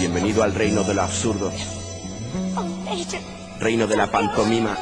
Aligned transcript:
Bienvenido 0.00 0.42
al 0.42 0.54
reino 0.54 0.82
de 0.82 0.94
lo 0.94 1.02
absurdo. 1.02 1.52
Reino 3.58 3.86
de 3.86 3.98
la 3.98 4.10
pantomima. 4.10 4.74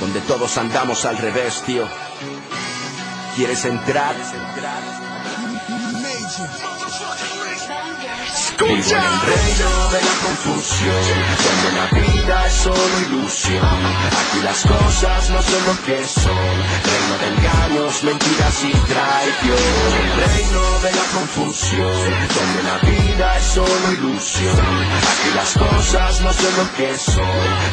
Donde 0.00 0.22
todos 0.22 0.56
andamos 0.56 1.04
al 1.04 1.18
revés, 1.18 1.62
tío. 1.66 1.86
¿Quieres 3.36 3.62
entrar? 3.66 4.14
Vivo 8.58 8.72
en 8.72 8.96
el 8.96 9.20
reino 9.20 9.88
de 9.90 10.00
la 10.00 10.14
confusión, 10.24 11.04
donde 11.44 11.72
la 11.76 11.86
vida 12.00 12.13
es 12.30 12.52
solo 12.54 13.00
ilusión. 13.06 13.62
Aquí 13.62 14.42
las 14.42 14.62
cosas 14.64 15.30
no 15.30 15.42
son 15.42 15.66
lo 15.66 15.82
que 15.84 16.04
son, 16.06 16.54
reino 16.88 17.14
de 17.20 17.28
engaños, 17.28 18.02
mentiras 18.02 18.64
y 18.64 18.72
traición. 18.72 19.58
Reino 20.24 20.78
de 20.80 20.90
la 20.92 21.04
confusión, 21.12 22.10
donde 22.34 22.62
la 22.62 22.78
vida 22.78 23.38
es 23.38 23.44
solo 23.44 23.92
ilusión. 23.92 24.56
Aquí 24.56 25.30
las 25.34 25.52
cosas 25.54 26.20
no 26.22 26.32
son 26.32 26.56
lo 26.56 26.74
que 26.76 26.96
son, 26.96 27.24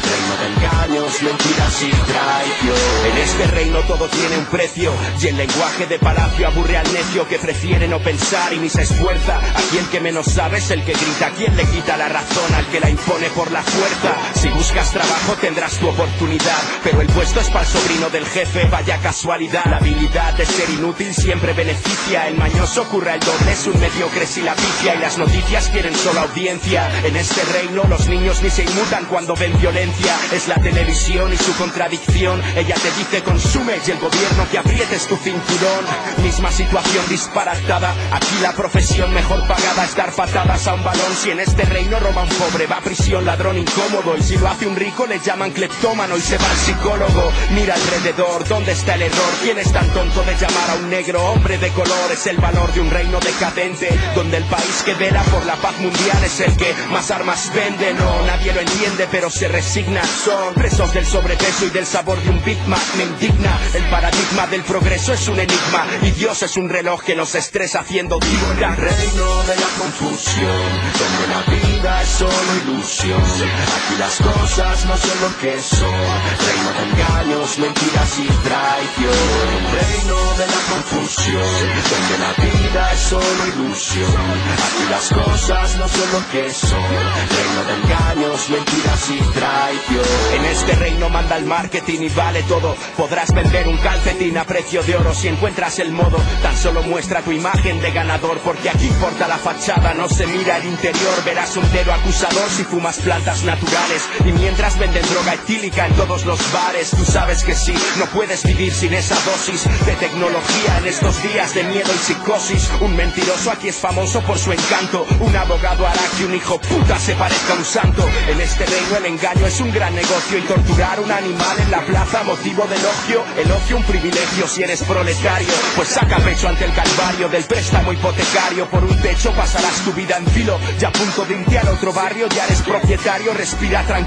reino 0.08 0.34
de 0.40 0.46
engaños, 0.54 1.22
mentiras 1.22 1.82
y 1.82 1.90
traición. 1.90 2.82
En 3.10 3.18
este 3.18 3.46
reino 3.48 3.78
todo 3.80 4.08
tiene 4.08 4.38
un 4.38 4.46
precio, 4.46 4.92
y 5.20 5.26
el 5.28 5.36
lenguaje 5.36 5.86
de 5.86 5.98
palacio 5.98 6.48
aburre 6.48 6.76
al 6.76 6.92
necio 6.92 7.26
que 7.26 7.38
prefiere 7.38 7.88
no 7.88 8.00
pensar 8.00 8.52
y 8.52 8.58
ni 8.58 8.68
se 8.68 8.82
esfuerza. 8.82 9.38
Aquí 9.56 9.78
el 9.78 9.88
que 9.88 10.00
menos 10.00 10.26
sabe 10.26 10.58
es 10.58 10.70
el 10.70 10.84
que 10.84 10.92
grita. 10.92 11.30
¿Quién 11.36 11.56
le 11.56 11.64
quita 11.64 11.96
la 11.96 12.08
razón 12.08 12.54
al 12.54 12.66
que 12.66 12.80
la 12.80 12.90
impone 12.90 13.28
por 13.30 13.50
la 13.50 13.62
fuerza? 13.62 14.41
Si 14.42 14.48
buscas 14.48 14.90
trabajo 14.90 15.36
tendrás 15.40 15.78
tu 15.78 15.88
oportunidad, 15.88 16.58
pero 16.82 17.00
el 17.00 17.06
puesto 17.06 17.38
es 17.38 17.48
para 17.48 17.64
el 17.64 17.70
sobrino 17.70 18.10
del 18.10 18.26
jefe, 18.26 18.64
vaya 18.64 18.98
casualidad. 18.98 19.64
La 19.66 19.76
habilidad 19.76 20.34
de 20.34 20.44
ser 20.44 20.68
inútil 20.68 21.14
siempre 21.14 21.52
beneficia. 21.52 22.26
El 22.26 22.36
mañoso 22.36 22.82
curra 22.88 23.14
el 23.14 23.20
doble, 23.20 23.52
es 23.52 23.64
un 23.68 23.78
mediocre 23.78 24.26
si 24.26 24.42
la 24.42 24.56
picia 24.56 24.96
y 24.96 24.98
las 24.98 25.16
noticias 25.16 25.68
quieren 25.68 25.94
solo 25.94 26.22
audiencia. 26.22 26.90
En 27.04 27.14
este 27.14 27.40
reino 27.52 27.84
los 27.84 28.08
niños 28.08 28.42
ni 28.42 28.50
se 28.50 28.64
inmutan 28.64 29.04
cuando 29.04 29.36
ven 29.36 29.56
violencia. 29.60 30.16
Es 30.32 30.48
la 30.48 30.56
televisión 30.56 31.32
y 31.32 31.36
su 31.36 31.54
contradicción. 31.56 32.42
Ella 32.56 32.74
te 32.74 32.90
dice 32.98 33.22
consume 33.22 33.74
y 33.86 33.90
el 33.92 34.00
gobierno 34.00 34.48
que 34.50 34.58
aprietes 34.58 35.06
tu 35.06 35.14
cinturón. 35.18 35.84
Misma 36.20 36.50
situación 36.50 37.08
disparatada. 37.08 37.94
Aquí 38.10 38.34
la 38.42 38.54
profesión 38.54 39.14
mejor 39.14 39.46
pagada 39.46 39.84
es 39.84 39.94
dar 39.94 40.12
patadas 40.12 40.66
a 40.66 40.74
un 40.74 40.82
balón. 40.82 41.14
Si 41.14 41.30
en 41.30 41.38
este 41.38 41.64
reino 41.64 42.00
roba 42.00 42.22
un 42.24 42.28
pobre, 42.30 42.66
va 42.66 42.78
a 42.78 42.80
prisión, 42.80 43.24
ladrón 43.24 43.56
incómodo. 43.56 44.16
Si 44.32 44.38
lo 44.38 44.48
hace 44.48 44.66
un 44.66 44.76
rico, 44.76 45.06
le 45.06 45.18
llaman 45.18 45.50
cleptómano 45.50 46.16
y 46.16 46.20
se 46.22 46.38
va 46.38 46.50
al 46.50 46.56
psicólogo. 46.56 47.30
Mira 47.50 47.74
alrededor, 47.74 48.48
¿dónde 48.48 48.72
está 48.72 48.94
el 48.94 49.02
error? 49.02 49.32
¿Quién 49.42 49.58
es 49.58 49.70
tan 49.70 49.86
tonto 49.90 50.22
de 50.22 50.34
llamar 50.36 50.70
a 50.70 50.74
un 50.76 50.88
negro 50.88 51.22
hombre 51.22 51.58
de 51.58 51.68
color? 51.68 52.10
Es 52.10 52.26
el 52.26 52.38
valor 52.38 52.72
de 52.72 52.80
un 52.80 52.90
reino 52.90 53.20
decadente, 53.20 53.90
donde 54.14 54.38
el 54.38 54.44
país 54.44 54.82
que 54.86 54.94
vela 54.94 55.22
por 55.24 55.44
la 55.44 55.56
paz 55.56 55.78
mundial 55.80 56.24
es 56.24 56.40
el 56.40 56.56
que 56.56 56.74
más 56.90 57.10
armas 57.10 57.52
vende. 57.54 57.92
No, 57.92 58.24
nadie 58.24 58.54
lo 58.54 58.60
entiende, 58.60 59.06
pero 59.10 59.28
se 59.28 59.48
resigna. 59.48 60.02
Son 60.02 60.54
presos 60.54 60.94
del 60.94 61.04
sobrepeso 61.04 61.66
y 61.66 61.70
del 61.70 61.84
sabor 61.84 62.18
de 62.22 62.30
un 62.30 62.42
Big 62.42 62.58
Mac. 62.66 62.80
Me 62.96 63.04
indigna, 63.04 63.60
el 63.74 63.84
paradigma 63.90 64.46
del 64.46 64.62
progreso 64.62 65.12
es 65.12 65.28
un 65.28 65.40
enigma. 65.40 65.86
Y 66.00 66.10
Dios 66.12 66.42
es 66.42 66.56
un 66.56 66.70
reloj 66.70 67.02
que 67.02 67.14
nos 67.14 67.34
estresa 67.34 67.80
haciendo 67.80 68.18
dicta. 68.18 68.76
Reino 68.76 69.42
de 69.42 69.56
la 69.56 69.68
confusión, 69.78 70.62
donde 70.98 71.26
la 71.28 71.42
vida 71.52 72.02
es 72.02 72.08
solo 72.08 72.32
ilusión. 72.64 73.20
Aquí 73.20 73.98
las 73.98 74.21
cosas 74.22 74.84
no 74.86 74.96
son 74.96 75.20
lo 75.20 75.36
que 75.38 75.60
son. 75.60 76.02
Reino 76.46 76.70
de 76.76 76.82
engaños, 76.90 77.58
mentiras 77.58 78.18
y 78.18 78.28
traición. 78.46 79.52
Reino 79.72 80.16
de 80.38 80.46
la 80.46 80.60
confusión, 80.70 81.52
donde 81.90 82.18
la 82.18 82.32
vida 82.42 82.92
es 82.92 83.00
solo 83.00 83.46
ilusión. 83.54 84.10
Aquí 84.52 84.84
las 84.90 85.08
cosas 85.08 85.76
no 85.76 85.88
son 85.88 86.12
lo 86.12 86.28
que 86.30 86.50
son. 86.50 86.90
Reino 87.36 87.64
de 87.66 87.74
engaños, 87.82 88.50
mentiras 88.50 89.10
y 89.10 89.18
traición. 89.38 90.04
En 90.34 90.44
este 90.46 90.74
reino 90.76 91.08
manda 91.08 91.36
el 91.36 91.44
marketing 91.44 92.00
y 92.00 92.08
vale 92.10 92.42
todo. 92.44 92.76
Podrás 92.96 93.32
vender 93.32 93.68
un 93.68 93.78
calcetín 93.78 94.38
a 94.38 94.44
precio 94.44 94.82
de 94.82 94.96
oro 94.96 95.14
si 95.14 95.28
encuentras 95.28 95.78
el 95.78 95.92
modo. 95.92 96.18
Tan 96.42 96.56
solo 96.56 96.82
muestra 96.82 97.22
tu 97.22 97.32
imagen 97.32 97.80
de 97.80 97.90
ganador, 97.90 98.38
porque 98.40 98.70
aquí 98.70 98.86
importa 98.86 99.28
la 99.28 99.38
fachada, 99.38 99.94
no 99.94 100.08
se 100.08 100.26
mira 100.26 100.58
el 100.58 100.66
interior. 100.66 101.24
Verás 101.24 101.56
un 101.56 101.70
dedo 101.72 101.92
acusador 101.92 102.48
si 102.50 102.64
fumas 102.64 102.98
plantas 102.98 103.42
naturales. 103.44 104.02
Y 104.24 104.32
mientras 104.32 104.78
venden 104.78 105.02
droga 105.10 105.34
etílica 105.34 105.86
en 105.86 105.94
todos 105.94 106.24
los 106.24 106.38
bares, 106.52 106.90
tú 106.90 107.04
sabes 107.04 107.42
que 107.44 107.54
sí, 107.54 107.74
no 107.98 108.06
puedes 108.06 108.44
vivir 108.44 108.72
sin 108.72 108.94
esa 108.94 109.16
dosis 109.24 109.64
de 109.86 109.92
tecnología 109.94 110.78
en 110.78 110.86
estos 110.86 111.22
días 111.22 111.54
de 111.54 111.64
miedo 111.64 111.90
y 111.92 111.98
psicosis. 111.98 112.70
Un 112.80 112.94
mentiroso 112.94 113.50
aquí 113.50 113.68
es 113.68 113.76
famoso 113.76 114.20
por 114.22 114.38
su 114.38 114.52
encanto. 114.52 115.06
Un 115.20 115.34
abogado 115.34 115.86
hará 115.86 116.02
que 116.16 116.24
un 116.24 116.34
hijo 116.34 116.60
puta 116.60 116.98
se 116.98 117.14
parezca 117.14 117.54
a 117.54 117.56
un 117.56 117.64
santo. 117.64 118.08
En 118.28 118.40
este 118.40 118.66
reino 118.66 118.96
el 118.98 119.06
engaño 119.06 119.46
es 119.46 119.60
un 119.60 119.72
gran 119.72 119.94
negocio 119.94 120.38
y 120.38 120.42
torturar 120.42 121.00
un 121.00 121.10
animal 121.10 121.58
en 121.58 121.70
la 121.70 121.80
plaza 121.80 122.22
motivo 122.22 122.66
de 122.66 122.76
elogio. 122.76 123.24
Elogio 123.38 123.76
un 123.78 123.84
privilegio 123.84 124.46
si 124.46 124.62
eres 124.62 124.82
proletario, 124.82 125.52
pues 125.74 125.88
saca 125.88 126.18
pecho 126.18 126.48
ante 126.48 126.64
el 126.64 126.72
calvario 126.74 127.28
del 127.28 127.44
préstamo 127.44 127.92
hipotecario. 127.92 128.68
Por 128.68 128.84
un 128.84 129.00
techo 129.00 129.32
pasarás 129.32 129.84
tu 129.84 129.92
vida 129.92 130.16
en 130.18 130.26
filo, 130.26 130.58
ya 130.78 130.88
a 130.88 130.92
punto 130.92 131.24
de 131.24 131.40
irte 131.40 131.58
al 131.58 131.68
otro 131.68 131.92
barrio, 131.92 132.28
ya 132.28 132.44
eres 132.44 132.62
propietario, 132.62 133.32
respira 133.32 133.82
tranquilo. 133.84 134.01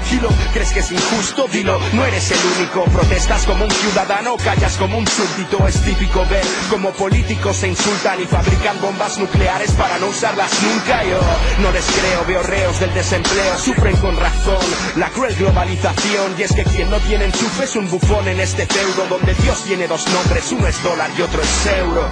¿Crees 0.52 0.72
que 0.72 0.80
es 0.80 0.92
injusto? 0.92 1.48
Dilo, 1.48 1.78
no 1.92 2.04
eres 2.04 2.30
el 2.30 2.38
único. 2.56 2.84
Protestas 2.84 3.46
como 3.46 3.64
un 3.64 3.70
ciudadano, 3.70 4.36
callas 4.36 4.76
como 4.76 4.98
un 4.98 5.06
súbdito. 5.06 5.66
Es 5.66 5.80
típico 5.82 6.24
ver 6.26 6.44
como 6.70 6.92
políticos 6.92 7.56
se 7.56 7.68
insultan 7.68 8.20
y 8.20 8.26
fabrican 8.26 8.80
bombas 8.80 9.18
nucleares 9.18 9.72
para 9.72 9.98
no 9.98 10.08
usarlas 10.08 10.50
nunca. 10.62 11.02
Yo 11.04 11.18
no 11.62 11.72
les 11.72 11.84
creo, 11.84 12.24
veo 12.26 12.42
reos 12.42 12.78
del 12.80 12.92
desempleo, 12.94 13.58
sufren 13.58 13.96
con 13.96 14.16
razón 14.16 14.64
la 14.96 15.08
cruel 15.10 15.34
globalización. 15.36 16.34
Y 16.38 16.42
es 16.42 16.52
que 16.52 16.64
quien 16.64 16.90
no 16.90 16.98
tiene 17.00 17.26
enchufe 17.26 17.64
es 17.64 17.76
un 17.76 17.88
bufón 17.88 18.28
en 18.28 18.40
este 18.40 18.66
feudo 18.66 19.06
donde 19.08 19.34
Dios 19.34 19.64
tiene 19.64 19.88
dos 19.88 20.06
nombres, 20.08 20.52
uno 20.52 20.66
es 20.66 20.82
dólar 20.82 21.10
y 21.16 21.22
otro 21.22 21.42
es 21.42 21.66
euro. 21.78 22.10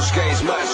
Busquéis 0.00 0.42
más. 0.44 0.68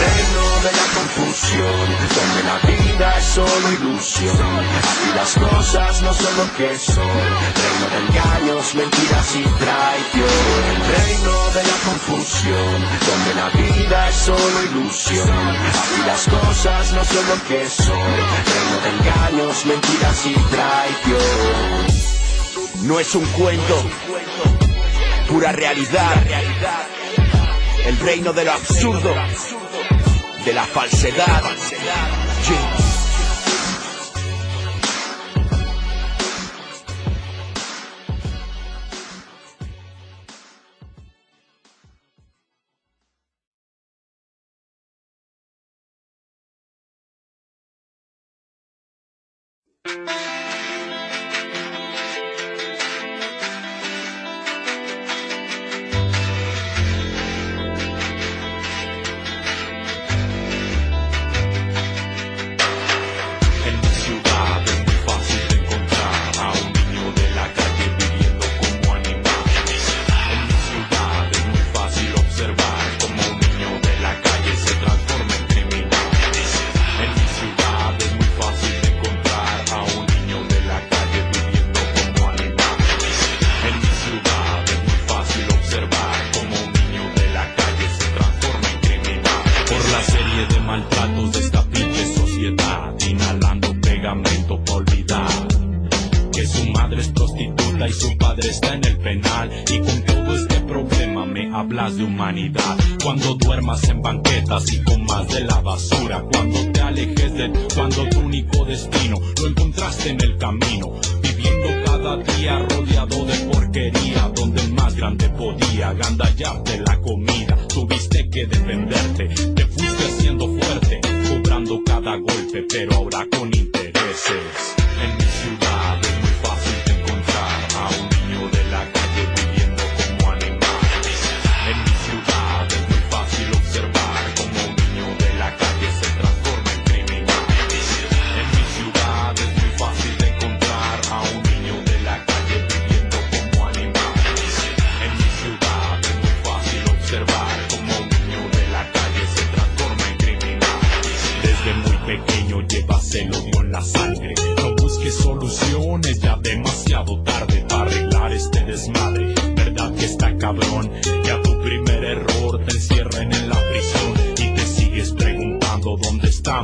reino 0.00 0.44
de 0.64 0.72
la 0.78 0.86
confusión, 0.96 1.86
donde 2.16 2.40
la 2.50 2.56
vida 2.68 3.06
es 3.18 3.24
solo 3.24 3.66
ilusión. 3.78 4.36
Aquí 4.80 5.08
las 5.16 5.32
cosas 5.34 6.02
no 6.02 6.12
son 6.12 6.36
lo 6.36 6.46
que 6.58 6.78
son, 6.78 7.16
reino 7.60 7.86
de 7.92 7.98
engaños, 8.06 8.74
mentiras 8.74 9.28
y 9.34 9.44
traición. 9.62 10.72
Reino 10.98 11.36
de 11.56 11.62
la 11.70 11.76
confusión, 11.88 12.76
donde 13.08 13.32
la 13.40 13.48
vida 13.60 14.08
es 14.10 14.16
solo 14.16 14.56
ilusión. 14.70 15.30
Aquí 15.30 16.00
las 16.06 16.22
cosas 16.26 16.92
no 16.92 17.02
son 17.02 17.24
lo 17.32 17.38
que 17.48 17.66
son, 17.66 18.10
reino 18.52 18.76
de 18.84 18.90
engaños, 18.96 19.64
mentiras 19.64 20.26
y 20.26 20.34
traición. 20.54 22.10
No 22.82 22.98
es 22.98 23.14
un 23.14 23.26
cuento, 23.26 23.76
pura 25.30 25.52
realidad. 25.52 26.24
El 27.86 27.98
reino 28.00 28.32
de 28.32 28.44
lo 28.44 28.52
absurdo 28.52 29.14
de 30.44 30.52
la 30.52 30.64
falsedad. 30.64 31.42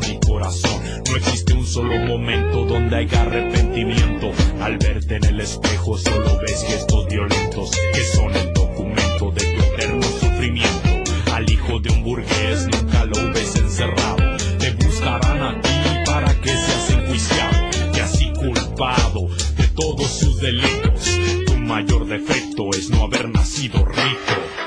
Mi 0.01 0.19
corazón. 0.21 0.83
No 1.09 1.17
existe 1.17 1.55
un 1.55 1.67
solo 1.67 1.97
momento 1.99 2.65
donde 2.65 2.97
haya 2.97 3.23
arrepentimiento. 3.23 4.33
Al 4.61 4.79
verte 4.79 5.17
en 5.17 5.25
el 5.25 5.41
espejo 5.41 5.97
solo 5.97 6.39
ves 6.41 6.65
gestos 6.65 7.07
violentos 7.09 7.71
que 7.93 8.05
son 8.05 8.35
el 8.35 8.53
documento 8.53 9.31
de 9.33 9.45
tu 9.45 9.63
eterno 9.63 10.03
sufrimiento. 10.03 10.89
Al 11.33 11.51
hijo 11.51 11.79
de 11.81 11.91
un 11.91 12.05
burgués 12.05 12.67
nunca 12.67 13.05
lo 13.05 13.33
ves 13.33 13.57
encerrado. 13.57 14.37
Te 14.59 14.73
buscarán 14.73 15.43
a 15.43 15.61
ti 15.61 15.71
para 16.05 16.35
que 16.41 16.49
seas 16.49 16.91
enjuiciado 16.91 17.57
y 17.95 18.01
así 18.01 18.33
culpado 18.33 19.29
de 19.57 19.69
todos 19.69 20.11
sus 20.11 20.41
delitos. 20.41 21.11
Tu 21.47 21.57
mayor 21.57 22.07
defecto 22.07 22.71
es 22.73 22.91
no 22.91 23.05
haber 23.05 23.29
nacido 23.29 23.85
rico. 23.85 24.66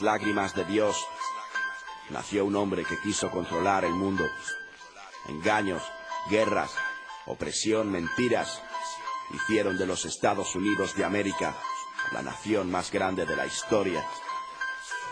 Las 0.00 0.02
lágrimas 0.02 0.54
de 0.54 0.64
Dios 0.64 0.96
nació 2.10 2.44
un 2.44 2.56
hombre 2.56 2.84
que 2.84 2.98
quiso 3.00 3.30
controlar 3.30 3.84
el 3.84 3.92
mundo. 3.92 4.24
Engaños, 5.28 5.82
guerras, 6.30 6.70
opresión, 7.26 7.90
mentiras 7.90 8.62
hicieron 9.34 9.76
de 9.76 9.86
los 9.86 10.04
Estados 10.04 10.54
Unidos 10.54 10.94
de 10.96 11.04
América 11.04 11.54
la 12.12 12.22
nación 12.22 12.70
más 12.70 12.90
grande 12.90 13.26
de 13.26 13.36
la 13.36 13.46
historia. 13.46 14.04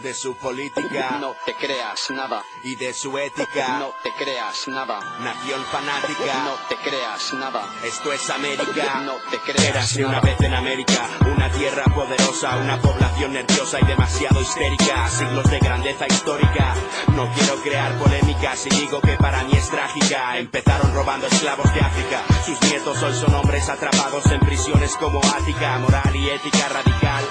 De 0.00 0.14
su 0.14 0.36
política 0.36 1.18
No 1.20 1.34
te 1.44 1.54
creas 1.54 2.10
nada. 2.10 2.42
y 2.62 2.76
de 2.76 2.94
su 2.94 3.18
ética, 3.18 3.78
No 3.80 3.92
te 4.02 4.12
creas 4.12 4.68
nada. 4.68 5.00
nación 5.20 5.64
fanática. 5.72 6.44
No 6.44 6.54
te 6.68 6.76
creas 6.76 7.32
nada. 7.34 7.66
Esto 7.82 8.12
es 8.12 8.30
América. 8.30 9.00
No 9.04 9.14
te 9.30 9.38
creas 9.40 9.64
Érase 9.64 10.04
una 10.04 10.20
vez 10.20 10.40
en 10.40 10.54
América, 10.54 11.08
una 11.26 11.50
tierra 11.50 11.84
poderosa, 11.92 12.56
una 12.58 12.80
población 12.80 13.32
nerviosa 13.32 13.78
y 13.80 13.86
demasiado 13.86 14.40
histérica, 14.40 15.08
siglos 15.08 15.50
de 15.50 15.58
grandeza 15.58 16.06
histórica. 16.06 16.74
No 17.14 17.28
quiero 17.34 17.56
crear 17.62 17.98
polémicas 17.98 18.66
y 18.66 18.70
digo 18.70 19.00
que 19.00 19.16
para 19.16 19.42
mí 19.44 19.52
es 19.54 19.68
trágica. 19.68 20.38
Empezaron 20.38 20.94
robando 20.94 21.26
esclavos 21.26 21.72
de 21.74 21.80
África, 21.80 22.22
sus 22.46 22.60
nietos 22.62 23.02
hoy 23.02 23.14
son 23.14 23.34
hombres 23.34 23.68
atrapados 23.68 24.24
en 24.26 24.40
prisiones 24.40 24.96
como 24.96 25.18
Ática, 25.18 25.78
moral 25.78 26.14
y 26.14 26.30
ética 26.30 26.68
radical, 26.68 26.87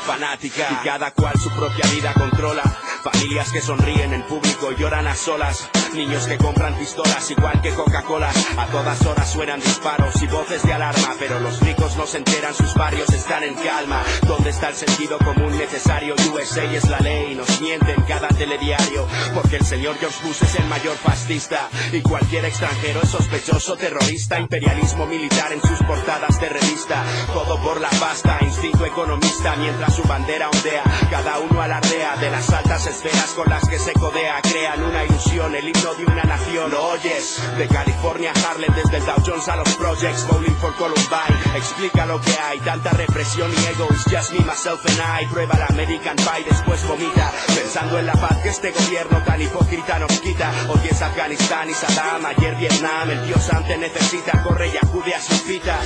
fanática. 0.08 0.68
Y 0.72 0.86
cada 0.86 1.12
cual 1.12 1.34
su 1.38 1.50
propia 1.52 1.86
vida 1.92 2.14
controla. 2.14 2.64
Familias 3.12 3.54
que 3.54 3.62
sonríen 3.62 4.12
en 4.14 4.22
público 4.24 4.74
y 4.74 4.76
lloran 4.76 5.08
a 5.08 5.16
solas. 5.16 5.70
Niños 5.94 6.28
que 6.28 6.38
compran 6.38 6.76
pistolas 6.76 7.32
igual 7.32 7.62
que 7.62 7.72
Coca-Cola. 7.74 8.30
A 8.58 8.66
todas 8.68 9.06
horas 9.06 9.32
suenan 9.32 9.62
disparos 9.62 10.22
y 10.22 10.28
voces 10.28 10.62
de 10.64 10.74
alarma. 10.74 11.16
Pero 11.18 11.40
los 11.40 11.62
ricos 11.62 11.96
no 11.96 12.06
se 12.06 12.18
enteran, 12.18 12.54
sus 12.54 12.74
barrios 12.74 13.10
están 13.14 13.44
en 13.44 13.54
calma. 13.56 14.04
¿Dónde 14.28 14.50
está 14.50 14.70
el 14.70 14.76
sentido 14.76 15.18
común 15.20 15.58
necesario? 15.58 16.16
USA 16.34 16.64
es 16.66 16.90
la 16.90 17.00
ley, 17.00 17.34
nos 17.34 17.62
mienten 17.62 18.02
cada 18.04 18.28
telediario. 18.28 19.08
Porque 19.34 19.56
el 19.56 19.66
señor 19.66 19.96
George 20.00 20.28
Bush 20.28 20.44
es 20.44 20.56
el 20.56 20.66
mayor 20.66 20.98
fascista. 20.98 21.70
Y 21.94 22.02
cualquier 22.02 22.44
extranjero 22.44 23.02
es 23.04 23.10
sospechoso, 23.10 23.78
terrorista. 23.78 24.38
Imperialismo 24.38 25.06
militar 25.06 25.54
en 25.54 25.62
sus 25.62 25.82
portadas 25.88 26.42
de 26.42 26.50
revista. 26.50 27.06
Todo 27.34 27.58
por 27.62 27.80
la 27.80 27.90
pasta, 27.92 28.38
instinto 28.42 28.86
economista. 28.86 29.56
Mientras 29.56 29.96
su 29.96 30.04
bandera 30.04 30.50
ondea, 30.50 30.84
cada 31.10 31.40
uno 31.40 31.62
alardea 31.62 32.18
de 32.18 32.32
las 32.32 32.50
altas 32.50 32.86
esferas 32.98 33.34
con 33.36 33.48
las 33.48 33.68
que 33.70 33.78
se 33.78 33.94
codea. 33.94 34.42
Crean 34.42 34.82
una 34.82 35.04
ilusión, 35.04 35.54
el 35.54 35.68
himno 35.68 35.94
de 35.94 36.06
una 36.06 36.24
nación. 36.24 36.72
¿Lo 36.72 36.84
oyes? 36.90 37.40
De 37.58 37.68
California 37.68 38.32
a 38.34 38.50
Harlem, 38.50 38.74
desde 38.74 38.98
el 38.98 39.06
Dow 39.06 39.18
Jones 39.26 39.48
a 39.48 39.56
los 39.58 39.70
projects. 39.76 40.26
Bowling 40.28 40.56
for 40.56 40.74
Columbine. 40.76 41.38
Explica 41.56 42.06
lo 42.06 42.20
que 42.20 42.32
hay, 42.40 42.60
tanta 42.60 42.90
represión 42.92 43.52
y 43.52 43.66
ego. 43.68 43.88
It's 43.92 44.06
just 44.10 44.34
me, 44.34 44.40
myself 44.40 44.84
and 44.86 45.00
I. 45.00 45.28
Prueba 45.28 45.58
la 45.58 45.68
American 45.68 46.16
Pie, 46.16 46.46
después 46.50 46.86
vomita. 46.88 47.32
Pensando 47.48 48.00
en 48.00 48.08
la 48.08 48.14
paz 48.14 48.38
que 48.42 48.50
este 48.50 48.72
gobierno 48.72 49.22
tan 49.24 49.42
hipócrita 49.42 50.00
nos 50.00 50.20
quita. 50.20 50.52
Hoy 50.70 50.82
es 50.90 51.02
Afganistán 51.02 51.70
y 51.70 51.74
Saddam, 51.74 52.26
ayer 52.26 52.56
Vietnam. 52.56 53.12
El 53.12 53.28
Dios 53.28 53.48
ante 53.54 53.78
necesita, 53.78 54.42
corre 54.44 54.70
y 54.70 54.78
acude 54.78 55.14
a 55.14 55.22
su 55.22 55.36
cita. 55.36 55.80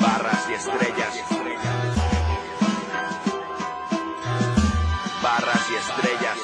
Barras 0.00 0.46
y 0.50 0.54
estrellas. 0.54 1.95
Estrellas. 5.76 6.38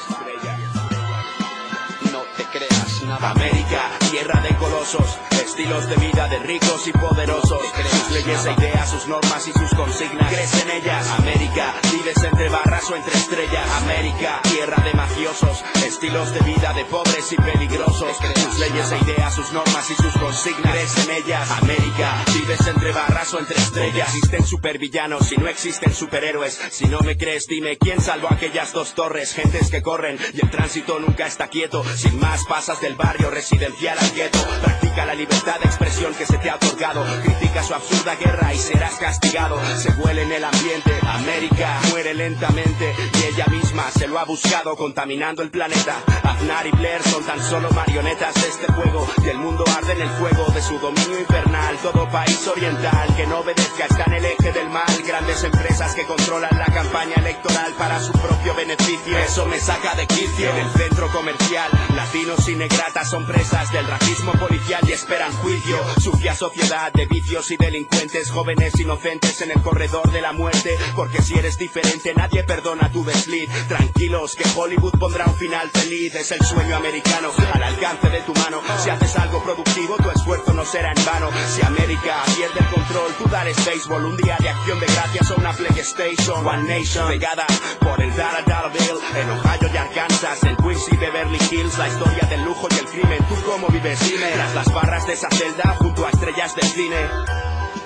No 2.11 2.19
te 2.37 2.43
creas 2.45 3.03
nada. 3.03 3.31
América, 3.31 3.62
tierra 4.11 4.41
de 4.41 4.55
colosos, 4.57 5.17
estilos 5.43 5.89
de 5.89 5.95
vida 5.95 6.27
de 6.27 6.39
ricos 6.39 6.87
y 6.87 6.91
poderosos. 6.91 7.61
Sus 7.89 8.11
leyes 8.11 8.45
e 8.45 8.51
ideas, 8.53 8.89
sus 8.89 9.07
normas 9.07 9.47
y 9.47 9.51
sus 9.51 9.73
consignas. 9.73 10.31
Crees 10.31 10.61
en 10.61 10.71
ellas. 10.71 11.07
América, 11.17 11.73
vives 11.91 12.23
entre 12.23 12.49
barras 12.49 12.89
o 12.91 12.95
entre 12.95 13.13
estrellas. 13.13 13.69
América, 13.81 14.41
tierra 14.43 14.83
de 14.83 14.93
mafiosos, 14.93 15.63
estilos 15.85 16.33
de 16.33 16.39
vida 16.41 16.73
de 16.73 16.85
pobres 16.85 17.31
y 17.31 17.35
peligrosos. 17.37 18.15
Sus 18.35 18.59
leyes 18.59 18.91
e 18.91 18.97
ideas, 18.99 19.33
sus 19.33 19.51
normas 19.51 19.89
y 19.89 19.95
sus 19.95 20.13
consignas. 20.13 20.71
Crees 20.71 20.97
en 20.97 21.11
ellas. 21.11 21.51
América, 21.51 22.23
vives 22.33 22.67
entre 22.67 22.91
barras 22.91 23.33
o 23.33 23.39
entre 23.39 23.57
estrellas. 23.57 24.07
Existen 24.09 24.45
supervillanos 24.45 25.31
y 25.31 25.37
no 25.37 25.47
existen 25.47 25.93
superhéroes. 25.93 26.59
Si 26.69 26.85
no 26.85 26.99
me 26.99 27.17
crees, 27.17 27.47
dime 27.47 27.77
quién 27.77 28.01
salvó 28.01 28.27
aquellas 28.29 28.71
dos 28.73 28.93
torres. 28.93 29.33
Gentes 29.33 29.71
que 29.71 29.81
corren 29.81 30.19
y 30.33 30.41
el 30.41 30.51
tránsito 30.51 30.99
nunca 30.99 31.25
está 31.25 31.47
quieto. 31.47 31.83
Sin 31.95 32.19
más, 32.19 32.43
pasas 32.45 32.79
del 32.79 32.95
barrio 32.95 33.31
residencial 33.31 33.62
al 33.65 34.11
gueto. 34.13 34.39
Practica 34.61 35.05
la 35.05 35.15
libertad 35.15 35.57
de 35.59 35.65
expresión 35.67 36.13
que 36.15 36.25
se 36.25 36.37
te 36.37 36.49
ha 36.49 36.55
otorgado. 36.55 37.05
Critica 37.23 37.63
su 37.63 37.73
absurda 37.73 38.15
guerra 38.15 38.53
y 38.53 38.57
serás 38.57 38.95
castigado. 38.95 39.57
Se 39.77 39.89
huele 39.91 40.23
en 40.23 40.31
el 40.33 40.43
ambiente. 40.43 40.91
América 41.07 41.79
muere 41.89 42.13
lentamente 42.13 42.93
y 43.13 43.33
ella 43.33 43.45
misma 43.47 43.89
se 43.91 44.07
lo 44.07 44.19
ha 44.19 44.25
buscado 44.25 44.75
contaminando 44.75 45.43
el 45.43 45.49
planeta. 45.49 45.95
Aznar 46.23 46.67
y 46.67 46.71
Blair 46.71 47.01
son 47.03 47.23
tan 47.23 47.41
solo 47.41 47.69
marionetas 47.71 48.33
de 48.33 48.49
este 48.49 48.71
juego 48.73 49.07
y 49.23 49.29
el 49.29 49.37
mundo 49.37 49.63
arde 49.77 49.93
en 49.93 50.01
el 50.01 50.09
fuego 50.09 50.45
de 50.51 50.61
su 50.61 50.77
dominio 50.79 51.19
infernal. 51.19 51.77
Todo 51.77 52.09
país 52.09 52.45
oriental 52.47 53.15
que 53.15 53.27
no 53.27 53.39
obedezca 53.39 53.85
está 53.85 54.03
en 54.07 54.13
el 54.13 54.25
eje 54.25 54.51
del 54.51 54.69
mal. 54.69 55.03
Grandes 55.07 55.41
empresas 55.43 55.95
que 55.95 56.03
controlan 56.03 56.57
la 56.57 56.65
campaña 56.65 57.15
electoral 57.15 57.71
para 57.77 58.01
su 58.01 58.11
propio 58.11 58.55
beneficio. 58.55 59.17
Eso 59.19 59.45
me 59.45 59.59
saca 59.59 59.95
de 59.95 60.05
quicio. 60.05 60.49
En 60.49 60.57
el 60.57 60.69
centro 60.71 61.07
comercial, 61.11 61.71
latinos 61.95 62.47
y 62.49 62.55
negratas 62.55 63.09
son 63.09 63.25
presas 63.25 63.52
del 63.53 63.85
racismo 63.87 64.31
policial 64.33 64.81
y 64.87 64.93
esperan 64.93 65.31
juicio. 65.31 65.77
Sucia 66.01 66.33
sociedad 66.35 66.91
de 66.91 67.05
vicios 67.05 67.51
y 67.51 67.57
delincuentes, 67.57 68.31
jóvenes 68.31 68.79
inocentes 68.79 69.41
en 69.41 69.51
el 69.51 69.61
corredor 69.61 70.11
de 70.11 70.21
la 70.21 70.33
muerte. 70.33 70.75
Porque 70.95 71.21
si 71.21 71.35
eres 71.35 71.57
diferente, 71.57 72.13
nadie 72.15 72.43
perdona 72.43 72.91
tu 72.91 73.05
desliz. 73.05 73.47
Tranquilos, 73.67 74.35
que 74.35 74.43
Hollywood 74.55 74.97
pondrá 74.99 75.25
un 75.25 75.35
final 75.35 75.69
feliz. 75.69 76.15
Es 76.15 76.31
el 76.31 76.43
sueño 76.43 76.75
americano 76.75 77.29
al 77.53 77.63
alcance 77.63 78.09
de 78.09 78.21
tu 78.21 78.33
mano. 78.33 78.61
Si 78.83 78.89
haces 78.89 79.15
algo 79.17 79.43
productivo, 79.43 79.97
tu 79.97 80.09
esfuerzo 80.09 80.53
no 80.53 80.65
será 80.65 80.91
en 80.91 81.05
vano. 81.05 81.29
Si 81.55 81.63
América 81.63 82.23
pierde 82.35 82.59
el 82.59 82.67
control, 82.73 83.13
tú 83.19 83.29
dales 83.29 83.63
béisbol. 83.65 84.03
Un 84.03 84.17
día 84.17 84.35
de 84.39 84.49
acción 84.49 84.79
de 84.79 84.87
gracias 84.87 85.29
o 85.29 85.35
una 85.35 85.53
PlayStation. 85.53 86.45
One 86.45 86.79
Nation, 86.79 87.07
pegada 87.07 87.45
por 87.79 88.01
el 88.01 88.09
Dollar 88.11 88.71
Bill. 88.73 88.97
En 89.15 89.29
Ohio 89.29 89.69
y 89.71 89.77
Arkansas, 89.77 90.43
en 90.43 90.55
Queens 90.57 90.85
y 90.91 90.97
Beverly 90.97 91.39
Hills. 91.51 91.77
La 91.77 91.87
historia 91.87 92.27
del 92.27 92.43
lujo 92.43 92.67
y 92.71 92.79
el 92.79 92.85
crimen. 92.85 93.19
¿Tú 93.29 93.42
cómo 93.45 93.67
vives? 93.67 93.99
Dime. 94.09 94.31
Tras 94.31 94.55
las 94.55 94.73
barras 94.73 95.07
de 95.07 95.13
esa 95.13 95.29
celda, 95.29 95.75
junto 95.77 96.05
a 96.05 96.09
estrellas 96.09 96.55
del 96.55 96.65
cine. 96.65 96.97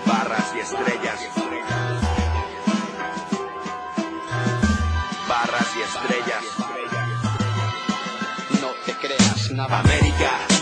Barras 0.05 0.53
y 0.55 0.59
estrellas. 0.59 1.46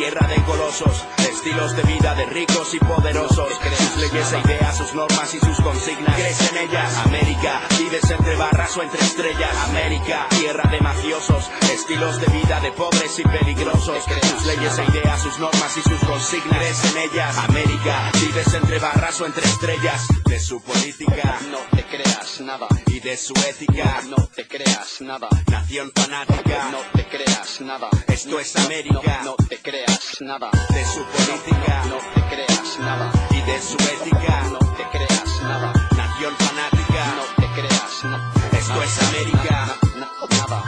Tierra 0.05 0.27
de 0.27 0.35
colosos, 0.43 1.03
estilos 1.17 1.75
de 1.75 1.81
vida 1.83 2.13
de 2.13 2.25
ricos 2.27 2.73
y 2.75 2.79
poderosos. 2.79 3.49
Sus 3.77 3.97
leyes 3.97 4.33
e 4.33 4.39
ideas, 4.39 4.77
sus 4.77 4.93
normas 4.93 5.33
y 5.33 5.39
sus 5.39 5.59
consignas. 5.61 6.15
Crees 6.15 6.51
en 6.51 6.57
ellas. 6.57 6.97
América, 7.05 7.61
vives 7.79 8.11
entre 8.11 8.35
barras 8.35 8.77
o 8.77 8.83
entre 8.83 9.01
estrellas. 9.03 9.55
América, 9.69 10.27
tierra 10.29 10.69
de 10.69 10.79
mafiosos, 10.81 11.49
estilos 11.73 12.21
de 12.21 12.27
vida 12.27 12.59
de 12.59 12.71
pobres 12.73 13.17
y 13.17 13.23
peligrosos. 13.23 14.03
Sus 14.03 14.45
leyes 14.45 14.77
e 14.77 14.83
ideas, 14.91 15.21
sus 15.23 15.39
normas 15.39 15.75
y 15.77 15.81
sus 15.81 15.99
consignas. 16.01 16.59
Crees 16.59 16.85
en 16.85 16.97
ellas. 17.09 17.37
América, 17.39 18.11
vives 18.13 18.53
entre 18.53 18.77
barras 18.79 19.19
o 19.21 19.25
entre 19.25 19.43
estrellas. 19.45 20.01
De 20.25 20.39
su 20.39 20.61
política 20.61 21.39
No 21.49 21.59
te 21.75 21.83
creas 21.85 22.41
nada. 22.41 22.67
y 22.87 22.99
de 22.99 23.17
su 23.17 23.33
ética. 23.49 24.01
No 24.07 24.17
te 24.35 24.47
creas 24.47 25.01
nada. 25.01 25.29
Nación 25.49 25.91
fanática. 25.95 26.69
No 26.71 26.79
te 26.93 27.07
creas 27.07 27.61
nada. 27.61 27.89
Esto 28.07 28.39
es 28.39 28.55
América. 28.57 29.21
No, 29.23 29.31
no 29.31 29.35
te 29.49 29.57
creas 29.57 29.94
nada. 30.21 30.49
De 30.69 30.85
su 30.85 31.03
política 31.05 31.83
No 31.89 31.97
te 32.13 32.21
creas 32.35 32.79
nada. 32.79 33.11
y 33.31 33.41
de 33.41 33.61
su 33.61 33.75
ética. 33.77 34.41
No 34.51 34.59
te 34.59 34.83
creas 34.91 35.41
nada. 35.43 35.73
Nación 35.95 36.33
fanática. 36.37 37.05
No 37.15 37.25
te 37.43 37.47
creas 37.61 38.03
nada. 38.03 38.31
Esto 38.51 38.83
es 38.83 39.03
América. 39.09 39.67
Na- 39.95 39.99
na- 40.01 40.37
nada. 40.37 40.63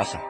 Pasa? 0.00 0.22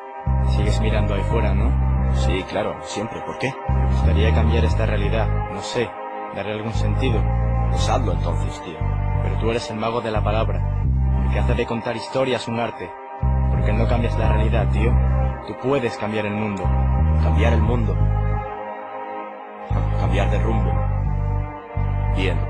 Sigues 0.48 0.80
mirando 0.80 1.14
ahí 1.14 1.22
fuera, 1.30 1.54
¿no? 1.54 1.70
Sí, 2.16 2.42
claro, 2.48 2.76
siempre. 2.82 3.20
¿Por 3.20 3.38
qué? 3.38 3.54
Me 3.68 3.86
gustaría 3.86 4.34
cambiar 4.34 4.64
esta 4.64 4.84
realidad, 4.84 5.28
no 5.52 5.60
sé, 5.60 5.88
darle 6.34 6.54
algún 6.54 6.72
sentido. 6.72 7.22
Pues 7.70 7.88
hazlo 7.88 8.14
entonces, 8.14 8.60
tío. 8.64 8.76
Pero 9.22 9.38
tú 9.38 9.50
eres 9.50 9.70
el 9.70 9.76
mago 9.76 10.00
de 10.00 10.10
la 10.10 10.24
palabra, 10.24 10.82
el 11.24 11.32
que 11.32 11.38
hace 11.38 11.54
de 11.54 11.66
contar 11.66 11.94
historias 11.94 12.48
un 12.48 12.58
arte. 12.58 12.90
Porque 13.52 13.72
no 13.72 13.86
cambias 13.86 14.18
la 14.18 14.32
realidad, 14.32 14.68
tío. 14.72 14.92
Tú 15.46 15.54
puedes 15.62 15.96
cambiar 15.98 16.26
el 16.26 16.34
mundo. 16.34 16.64
Cambiar 17.22 17.52
el 17.52 17.62
mundo. 17.62 17.96
Cambiar 20.00 20.32
de 20.32 20.38
rumbo. 20.40 20.72
Bien. 22.16 22.49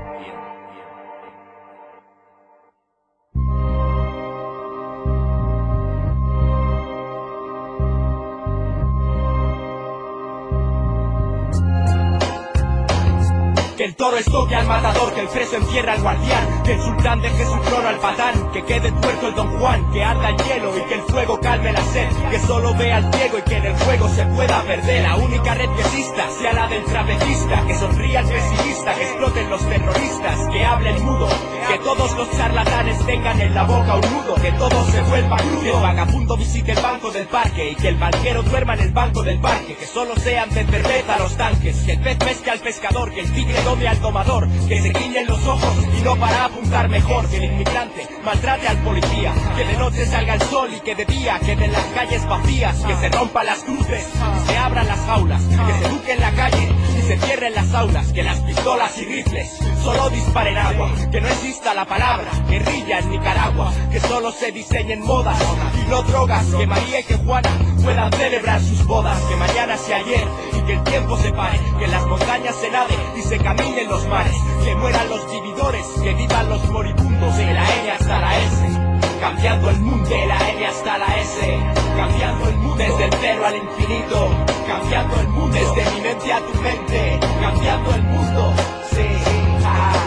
Toro 14.11 14.19
estoque 14.19 14.55
al 14.55 14.67
matador, 14.67 15.13
que 15.13 15.21
el 15.21 15.27
preso 15.29 15.55
encierra 15.55 15.93
al 15.93 16.01
guardián, 16.01 16.63
que 16.63 16.73
el 16.73 16.81
sultán 16.81 17.21
deje 17.21 17.45
su 17.45 17.57
trono 17.61 17.87
al 17.87 17.99
patán, 17.99 18.51
que 18.51 18.61
quede 18.63 18.91
tuerto 18.91 19.27
el 19.29 19.35
don 19.35 19.57
Juan, 19.57 19.89
que 19.91 20.03
arda 20.03 20.29
el 20.29 20.37
hielo 20.37 20.77
y 20.77 20.81
que 20.81 20.95
el 20.95 21.01
fuego 21.03 21.39
calme 21.39 21.71
la 21.71 21.83
sed, 21.85 22.09
que 22.29 22.39
solo 22.39 22.75
vea 22.75 22.97
al 22.97 23.13
ciego 23.13 23.37
y 23.37 23.41
que 23.43 23.55
en 23.55 23.65
el 23.67 23.75
juego 23.79 24.09
se 24.09 24.25
pueda 24.25 24.61
perder. 24.63 25.03
La 25.03 25.15
única 25.15 25.53
red 25.53 25.69
que 25.69 25.81
exista 25.81 26.29
sea 26.29 26.53
la 26.53 26.67
del 26.67 26.83
trapecista, 26.83 27.65
que 27.65 27.75
sonría 27.75 28.19
al 28.19 28.27
pesimista, 28.27 28.93
que 28.95 29.03
exploten 29.03 29.49
los 29.49 29.69
terroristas, 29.69 30.49
que 30.51 30.65
hable 30.65 30.89
el 30.89 31.03
mudo, 31.03 31.29
que 31.67 31.79
todos 31.79 32.15
los 32.15 32.31
charlatanes 32.31 33.05
tengan 33.05 33.39
en 33.39 33.53
la 33.53 33.63
boca 33.63 33.95
un 33.95 34.01
nudo, 34.01 34.35
que 34.35 34.51
todo 34.53 34.85
se 34.85 35.01
vuelva 35.03 35.37
crudo, 35.37 35.61
que 35.61 35.69
el 35.69 35.81
vagabundo 35.81 36.37
visite 36.37 36.71
el 36.71 36.81
banco 36.81 37.11
del 37.11 37.27
parque 37.27 37.71
y 37.71 37.75
que 37.75 37.89
el 37.89 37.95
banquero 37.95 38.43
duerma 38.43 38.73
en 38.73 38.79
el 38.81 38.91
banco 38.91 39.23
del 39.23 39.39
parque, 39.39 39.75
que 39.75 39.85
solo 39.85 40.15
sean 40.15 40.49
de 40.49 40.63
cerveza 40.65 41.19
los 41.19 41.35
tanques, 41.37 41.77
que 41.77 41.93
el 41.93 41.99
pez 41.99 42.17
pesque 42.17 42.51
al 42.51 42.59
pescador, 42.59 43.13
que 43.13 43.21
el 43.21 43.31
tigre 43.31 43.61
dome 43.63 43.87
al 43.87 43.99
domador, 44.01 44.47
que 44.67 44.81
se 44.81 44.89
guiñen 44.89 45.27
los 45.27 45.45
ojos 45.45 45.75
y 45.97 46.01
no 46.01 46.15
para 46.15 46.45
apuntar 46.45 46.89
mejor, 46.89 47.27
que 47.29 47.37
el 47.37 47.43
inmigrante 47.45 48.07
maltrate 48.23 48.67
al 48.67 48.77
policía, 48.77 49.33
que 49.55 49.65
de 49.65 49.77
noche 49.77 50.05
salga 50.05 50.35
el 50.35 50.41
sol 50.41 50.69
y 50.75 50.79
que 50.81 50.95
de 50.95 51.05
día 51.05 51.39
queden 51.39 51.71
las 51.71 51.85
calles 51.87 52.25
vacías, 52.27 52.77
que 52.85 52.95
se 52.95 53.09
rompan 53.09 53.45
las 53.45 53.63
cruces 53.63 54.07
y 54.07 54.47
se 54.47 54.57
abran 54.57 54.87
las 54.87 54.99
jaulas, 54.99 55.41
que 55.43 55.55
se 55.55 55.85
eduque 55.87 56.13
en 56.13 56.21
la 56.21 56.31
calle 56.31 56.69
se 57.11 57.17
cierren 57.25 57.53
las 57.53 57.73
aulas, 57.73 58.13
que 58.13 58.23
las 58.23 58.37
pistolas 58.39 58.97
y 58.97 59.03
rifles 59.03 59.59
solo 59.83 60.09
disparen 60.09 60.57
agua, 60.57 60.93
que 61.11 61.19
no 61.19 61.27
exista 61.27 61.73
la 61.73 61.83
palabra 61.83 62.31
guerrilla 62.47 62.99
en 62.99 63.09
Nicaragua, 63.09 63.73
que 63.91 63.99
solo 63.99 64.31
se 64.31 64.53
diseñen 64.53 65.01
modas 65.01 65.37
y 65.75 65.89
no 65.89 66.03
drogas, 66.03 66.45
que 66.45 66.65
María 66.65 67.01
y 67.01 67.03
que 67.03 67.17
Juana 67.17 67.49
puedan 67.83 68.13
celebrar 68.13 68.61
sus 68.61 68.85
bodas, 68.85 69.19
que 69.23 69.35
mañana 69.35 69.75
sea 69.75 69.97
ayer 69.97 70.25
y 70.57 70.61
que 70.61 70.73
el 70.73 70.83
tiempo 70.83 71.17
se 71.17 71.33
pare, 71.33 71.59
que 71.79 71.87
las 71.87 72.05
montañas 72.07 72.55
se 72.55 72.71
nade 72.71 72.95
y 73.17 73.21
se 73.23 73.37
caminen 73.39 73.89
los 73.89 74.07
mares, 74.07 74.37
que 74.63 74.73
mueran 74.75 75.09
los 75.09 75.29
vividores, 75.29 75.85
que 76.01 76.13
vivan 76.13 76.49
los 76.49 76.63
moribundos, 76.69 77.35
de 77.35 77.53
la 77.53 77.75
N 77.81 77.91
hasta 77.91 78.19
la 78.21 78.39
S. 78.39 78.80
Cambiando 79.21 79.69
el 79.69 79.79
mundo 79.81 80.09
de 80.09 80.25
la 80.25 80.49
N 80.49 80.65
hasta 80.65 80.97
la 80.97 81.05
S. 81.19 81.59
Cambiando 81.95 82.49
el 82.49 82.55
mundo 82.57 82.75
desde 82.75 83.05
el 83.05 83.13
cero 83.21 83.45
al 83.45 83.55
infinito. 83.55 84.29
Cambiando 84.65 85.21
el 85.21 85.27
mundo 85.27 85.57
desde 85.57 85.91
mi 85.91 86.01
mente 86.01 86.33
a 86.33 86.39
tu 86.39 86.59
mente. 86.59 87.19
Cambiando 87.39 87.93
el 87.93 88.01
mundo, 88.01 88.53
sí. 88.89 89.05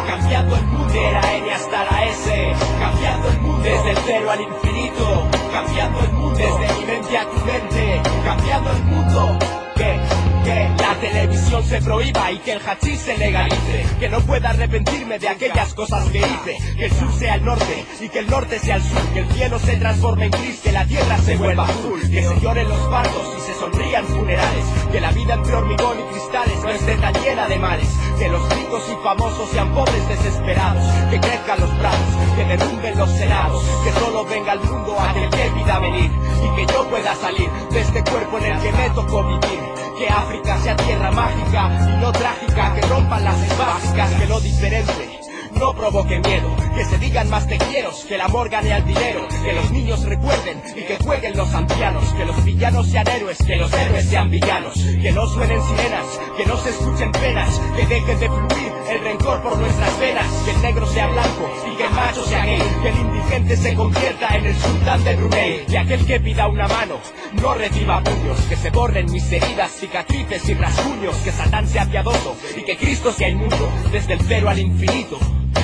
Cambiando 0.08 0.56
el 0.56 0.66
mundo 0.66 0.92
de 0.92 1.12
la 1.12 1.34
N 1.36 1.52
hasta 1.52 1.84
la 1.84 2.04
S. 2.06 2.56
Cambiando 2.80 3.28
el 3.28 3.40
mundo 3.40 3.62
desde 3.62 3.90
el 3.90 3.98
cero 4.04 4.30
al 4.32 4.40
infinito. 4.40 5.28
Cambiando 5.52 6.00
el 6.00 6.12
mundo 6.12 6.36
desde 6.36 6.74
mi 6.74 6.84
mente 6.84 7.16
a 7.16 7.30
tu 7.30 7.36
mente. 7.46 8.02
Cambiando 8.24 8.70
el 8.72 8.82
mundo 8.82 9.38
que, 9.76 10.00
que 10.44 10.68
la 10.78 10.94
televisión 11.00 11.64
se 11.64 11.80
prohíba 11.80 12.30
y 12.30 12.38
que 12.38 12.52
el 12.52 12.60
hachís 12.60 13.00
se 13.00 13.16
legalice. 13.16 13.86
Que 13.98 14.08
no 14.08 14.20
pueda 14.20 14.50
arrepentirme 14.50 15.18
de 15.18 15.28
aquellas 15.28 15.74
cosas 15.74 16.04
que 16.10 16.18
hice. 16.18 16.76
Que 16.76 16.86
el 16.86 16.92
sur 16.92 17.12
sea 17.12 17.34
el 17.36 17.44
norte 17.44 17.84
y 18.00 18.08
que 18.08 18.18
el 18.20 18.28
norte 18.28 18.58
sea 18.58 18.76
el 18.76 18.82
sur. 18.82 19.02
Que 19.12 19.20
el 19.20 19.28
cielo 19.32 19.58
se 19.58 19.76
transforme 19.76 20.26
en 20.26 20.30
gris, 20.32 20.60
que 20.60 20.72
la 20.72 20.86
tierra 20.86 21.18
se 21.18 21.36
vuelva 21.36 21.64
azul. 21.64 22.00
Que 22.02 22.22
se 22.22 22.40
lloren 22.40 22.68
los 22.68 22.78
partos 22.88 23.34
y 23.38 23.40
se 23.40 23.58
sonrían 23.58 24.04
funerales. 24.04 24.64
Que 24.92 25.00
la 25.00 25.10
vida 25.12 25.34
entre 25.34 25.54
hormigón 25.54 25.98
y 25.98 26.12
cristales 26.12 26.62
no 26.62 26.70
esté 26.70 26.96
tan 26.96 27.14
llena 27.22 27.48
de 27.48 27.58
males. 27.58 27.88
Que 28.18 28.28
los 28.28 28.48
ricos 28.54 28.82
y 28.90 29.02
famosos 29.02 29.50
sean 29.50 29.72
pobres 29.74 30.08
desesperados. 30.08 30.84
Que 31.10 31.20
crezcan 31.20 31.60
los 31.60 31.70
prados, 31.70 32.36
que 32.36 32.44
derrumben 32.44 32.98
los 32.98 33.10
senados. 33.10 33.64
Que 33.84 33.92
solo 33.98 34.24
venga 34.26 34.52
al 34.52 34.60
mundo 34.60 34.96
aquel 35.00 35.30
que 35.30 35.50
pida 35.58 35.78
venir. 35.78 36.10
Y 36.44 36.56
que 36.56 36.72
yo 36.72 36.88
pueda 36.88 37.14
salir 37.14 37.50
de 37.70 37.80
este 37.80 38.04
cuerpo 38.04 38.38
en 38.38 38.44
el 38.44 38.60
que 38.60 38.72
me 38.72 38.90
tocó 38.90 39.24
vivir. 39.24 39.83
Que 39.98 40.08
África 40.08 40.58
sea 40.58 40.76
tierra 40.76 41.10
mágica 41.12 41.94
y 41.94 42.00
no 42.00 42.12
trágica. 42.12 42.74
Que 42.74 42.80
rompan 42.82 43.24
las 43.24 43.58
básicas, 43.58 44.10
que 44.14 44.26
lo 44.26 44.40
diferente 44.40 45.23
no 45.58 45.74
provoque 45.74 46.18
miedo, 46.20 46.48
que 46.74 46.84
se 46.84 46.98
digan 46.98 47.28
más 47.30 47.46
te 47.46 47.58
quiero, 47.58 47.90
que 48.06 48.14
el 48.14 48.20
amor 48.20 48.48
gane 48.48 48.72
al 48.72 48.84
dinero, 48.84 49.26
que 49.44 49.52
los 49.52 49.70
niños 49.70 50.04
recuerden 50.04 50.62
y 50.76 50.82
que 50.82 50.96
jueguen 50.98 51.36
los 51.36 51.52
ancianos, 51.54 52.04
que 52.14 52.24
los 52.24 52.44
villanos 52.44 52.88
sean 52.88 53.08
héroes, 53.08 53.38
que 53.38 53.56
los 53.56 53.72
héroes 53.72 54.08
sean 54.08 54.30
villanos, 54.30 54.74
que 54.74 55.12
no 55.12 55.26
suenen 55.26 55.62
sirenas, 55.62 56.20
que 56.36 56.46
no 56.46 56.56
se 56.56 56.70
escuchen 56.70 57.12
penas, 57.12 57.60
que 57.76 57.86
dejen 57.86 58.20
de 58.20 58.28
fluir 58.28 58.72
el 58.90 59.00
rencor 59.00 59.42
por 59.42 59.56
nuestras 59.58 59.98
venas, 59.98 60.26
que 60.44 60.50
el 60.50 60.62
negro 60.62 60.86
sea 60.86 61.06
blanco 61.08 61.50
y 61.72 61.76
que 61.76 61.84
el 61.84 61.90
macho 61.90 62.24
sea 62.24 62.44
gay, 62.44 62.62
que 62.82 62.88
el 62.88 62.98
indigente 62.98 63.56
se 63.56 63.74
convierta 63.74 64.36
en 64.36 64.46
el 64.46 64.56
sultán 64.56 65.04
de 65.04 65.16
Brunei, 65.16 65.66
que 65.66 65.78
aquel 65.78 66.06
que 66.06 66.20
pida 66.20 66.48
una 66.48 66.68
mano 66.68 67.00
no 67.40 67.54
reciba 67.54 68.02
puños, 68.02 68.40
que 68.48 68.56
se 68.56 68.70
borren 68.70 69.10
mis 69.10 69.30
heridas, 69.32 69.72
cicatrices 69.72 70.48
y 70.48 70.54
rasguños, 70.54 71.16
que 71.16 71.32
Satán 71.32 71.66
sea 71.66 71.86
piadoso 71.86 72.36
y 72.56 72.62
que 72.62 72.76
Cristo 72.76 73.12
sea 73.12 73.28
inmundo, 73.28 73.68
desde 73.90 74.14
el 74.14 74.20
cero 74.20 74.48
al 74.48 74.58
infinito. 74.58 75.18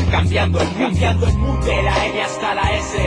Cambiando 0.09 0.61
el 0.61 0.69
mundo, 0.69 0.85
cambiando 0.85 1.27
el 1.27 1.39
mundo 1.39 1.67
de 1.67 1.83
la 1.83 2.07
N 2.07 2.23
hasta 2.23 2.55
la 2.55 2.77
S, 2.77 2.99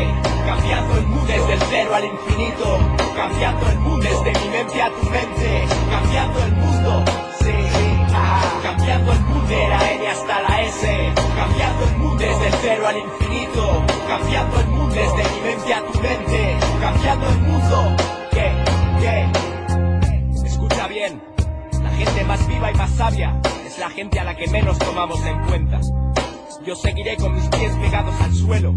cambiando 0.45 0.97
el 0.97 1.07
mundo 1.07 1.25
desde 1.25 1.53
el 1.53 1.59
cero 1.69 1.95
al 1.95 2.05
infinito, 2.05 2.79
cambiando 3.15 3.69
el 3.69 3.79
mundo 3.79 4.05
desde 4.05 4.39
mi 4.39 4.49
mente 4.49 4.81
a 4.81 4.89
tu 4.89 5.09
mente, 5.09 5.65
cambiando 5.89 6.39
el 6.43 6.51
mundo, 6.53 7.03
sí, 7.39 7.51
ah, 8.13 8.41
cambiando 8.63 9.11
el 9.11 9.19
mundo 9.21 9.47
de 9.47 9.67
la 9.67 9.91
N 9.91 10.07
hasta 10.07 10.41
la 10.41 10.61
S, 10.61 11.13
cambiando 11.35 11.85
el 11.85 11.97
mundo 11.97 12.23
desde 12.23 12.47
el 12.47 12.53
cero 12.61 12.87
al 12.87 12.97
infinito, 12.97 13.85
cambiando 14.07 14.59
el 14.59 14.67
mundo 14.67 14.95
desde 14.95 15.23
mi 15.31 15.41
mente 15.41 15.73
a 15.73 15.85
tu 15.85 15.99
mente, 15.99 16.57
cambiando 16.79 17.27
el 17.29 17.37
mundo, 17.39 17.95
que, 18.31 18.51
que, 19.01 20.47
escucha 20.47 20.87
bien, 20.87 21.21
la 21.81 21.89
gente 21.89 22.23
más 22.23 22.47
viva 22.47 22.71
y 22.71 22.75
más 22.75 22.91
sabia 22.91 23.39
es 23.65 23.77
la 23.77 23.89
gente 23.89 24.19
a 24.19 24.23
la 24.23 24.35
que 24.35 24.47
menos 24.47 24.77
tomamos 24.79 25.25
en 25.25 25.39
cuenta. 25.45 25.79
Yo 26.65 26.75
seguiré 26.77 27.17
con 27.17 27.35
mis 27.35 27.45
pies 27.49 27.75
pegados 27.75 28.15
al 28.21 28.33
suelo, 28.33 28.73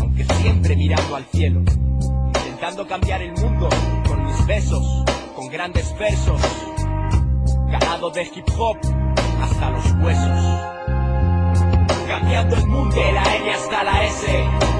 aunque 0.00 0.24
siempre 0.40 0.74
mirando 0.74 1.16
al 1.16 1.26
cielo, 1.26 1.60
intentando 1.60 2.86
cambiar 2.86 3.20
el 3.20 3.32
mundo 3.32 3.68
con 4.08 4.24
mis 4.24 4.46
besos, 4.46 5.04
con 5.34 5.48
grandes 5.48 5.94
versos, 5.98 6.40
ganado 7.68 8.08
de 8.08 8.22
hip 8.22 8.48
hop 8.56 8.78
hasta 9.42 9.70
los 9.70 9.84
huesos. 10.02 10.40
Cambiando 12.08 12.56
el 12.56 12.66
mundo 12.68 12.96
de 12.96 13.12
la 13.12 13.36
N 13.36 13.52
hasta 13.52 13.84
la 13.84 14.04
S, 14.04 14.26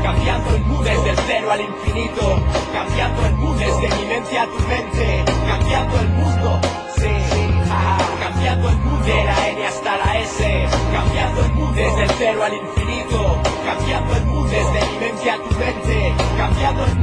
cambiando 0.03 0.57
el 0.57 0.63
mundo 0.63 0.85
desde 0.85 1.11
el 1.11 1.19
cero 1.27 1.53
al 1.53 1.61
infinito, 1.61 2.43
cambiando 2.73 3.27
el 3.27 3.35
mundo 3.35 3.59
desde 3.59 3.97
mi 3.97 4.07
mente 4.07 4.39
a 4.39 4.47
tu 4.47 4.59
mente, 4.67 5.25
cambiando 5.47 6.01
el 6.01 6.09
mundo, 6.09 6.61
sí, 6.97 7.36
cambiando 8.47 8.69
el 8.69 8.76
mundo 8.76 9.07
de 9.07 9.25
la 9.25 9.49
N 9.49 9.67
hasta 9.67 9.97
la 9.97 10.19
S, 10.21 10.69
cambiando 10.93 11.45
el 11.45 11.53
mundo 11.53 11.73
desde 11.75 12.03
el 12.05 12.11
cero 12.17 12.45
al 12.45 12.55
infinito, 12.55 13.43
cambiando 13.65 14.17
el 14.17 14.25
mundo 14.26 14.50
desde 14.50 14.87
mi 14.87 14.99
mente 14.99 15.31
a 15.31 15.37
tu 15.37 15.55
mente, 15.57 16.14
cambiando 16.38 16.85
el 16.85 16.95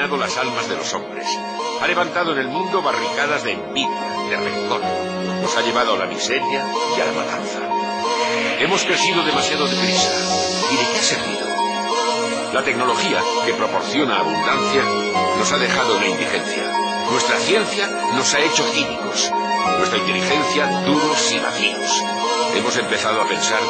ha 0.00 0.08
contaminado 0.08 0.16
las 0.16 0.36
almas 0.36 0.68
de 0.68 0.76
los 0.76 0.94
hombres. 0.94 1.26
Ha 1.80 1.86
levantado 1.86 2.32
en 2.32 2.38
el 2.38 2.48
mundo 2.48 2.82
barricadas 2.82 3.42
de 3.42 3.52
envidia, 3.52 3.88
de 4.30 4.36
rencor. 4.36 4.80
Nos 5.42 5.56
ha 5.56 5.62
llevado 5.62 5.94
a 5.94 5.98
la 5.98 6.06
miseria 6.06 6.64
y 6.96 7.00
a 7.00 7.04
la 7.04 7.12
matanza. 7.12 7.58
Hemos 8.60 8.84
crecido 8.84 9.24
demasiado 9.24 9.66
deprisa. 9.66 10.10
¿Y 10.70 10.76
de 10.76 10.92
qué 10.92 10.98
ha 10.98 11.02
servido? 11.02 11.46
La 12.52 12.62
tecnología, 12.62 13.20
que 13.44 13.54
proporciona 13.54 14.20
abundancia, 14.20 14.82
nos 15.36 15.52
ha 15.52 15.58
dejado 15.58 15.96
en 15.96 16.00
la 16.00 16.08
indigencia. 16.08 16.62
Nuestra 17.10 17.38
ciencia 17.38 17.88
nos 18.14 18.32
ha 18.34 18.40
hecho 18.40 18.64
cínicos. 18.64 19.32
Nuestra 19.78 19.98
inteligencia 19.98 20.66
duros 20.86 21.32
y 21.32 21.38
vacíos. 21.40 22.02
Hemos 22.54 22.76
empezado 22.76 23.22
a 23.22 23.26
pensar, 23.26 23.60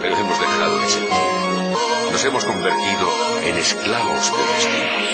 pero 0.00 0.16
hemos 0.16 0.40
dejado 0.40 0.78
de 0.78 0.88
sentir. 0.88 1.42
Nos 2.10 2.24
hemos 2.24 2.44
convertido 2.44 3.08
en 3.44 3.56
esclavos 3.58 4.32
del 4.32 4.46
destino. 4.56 5.12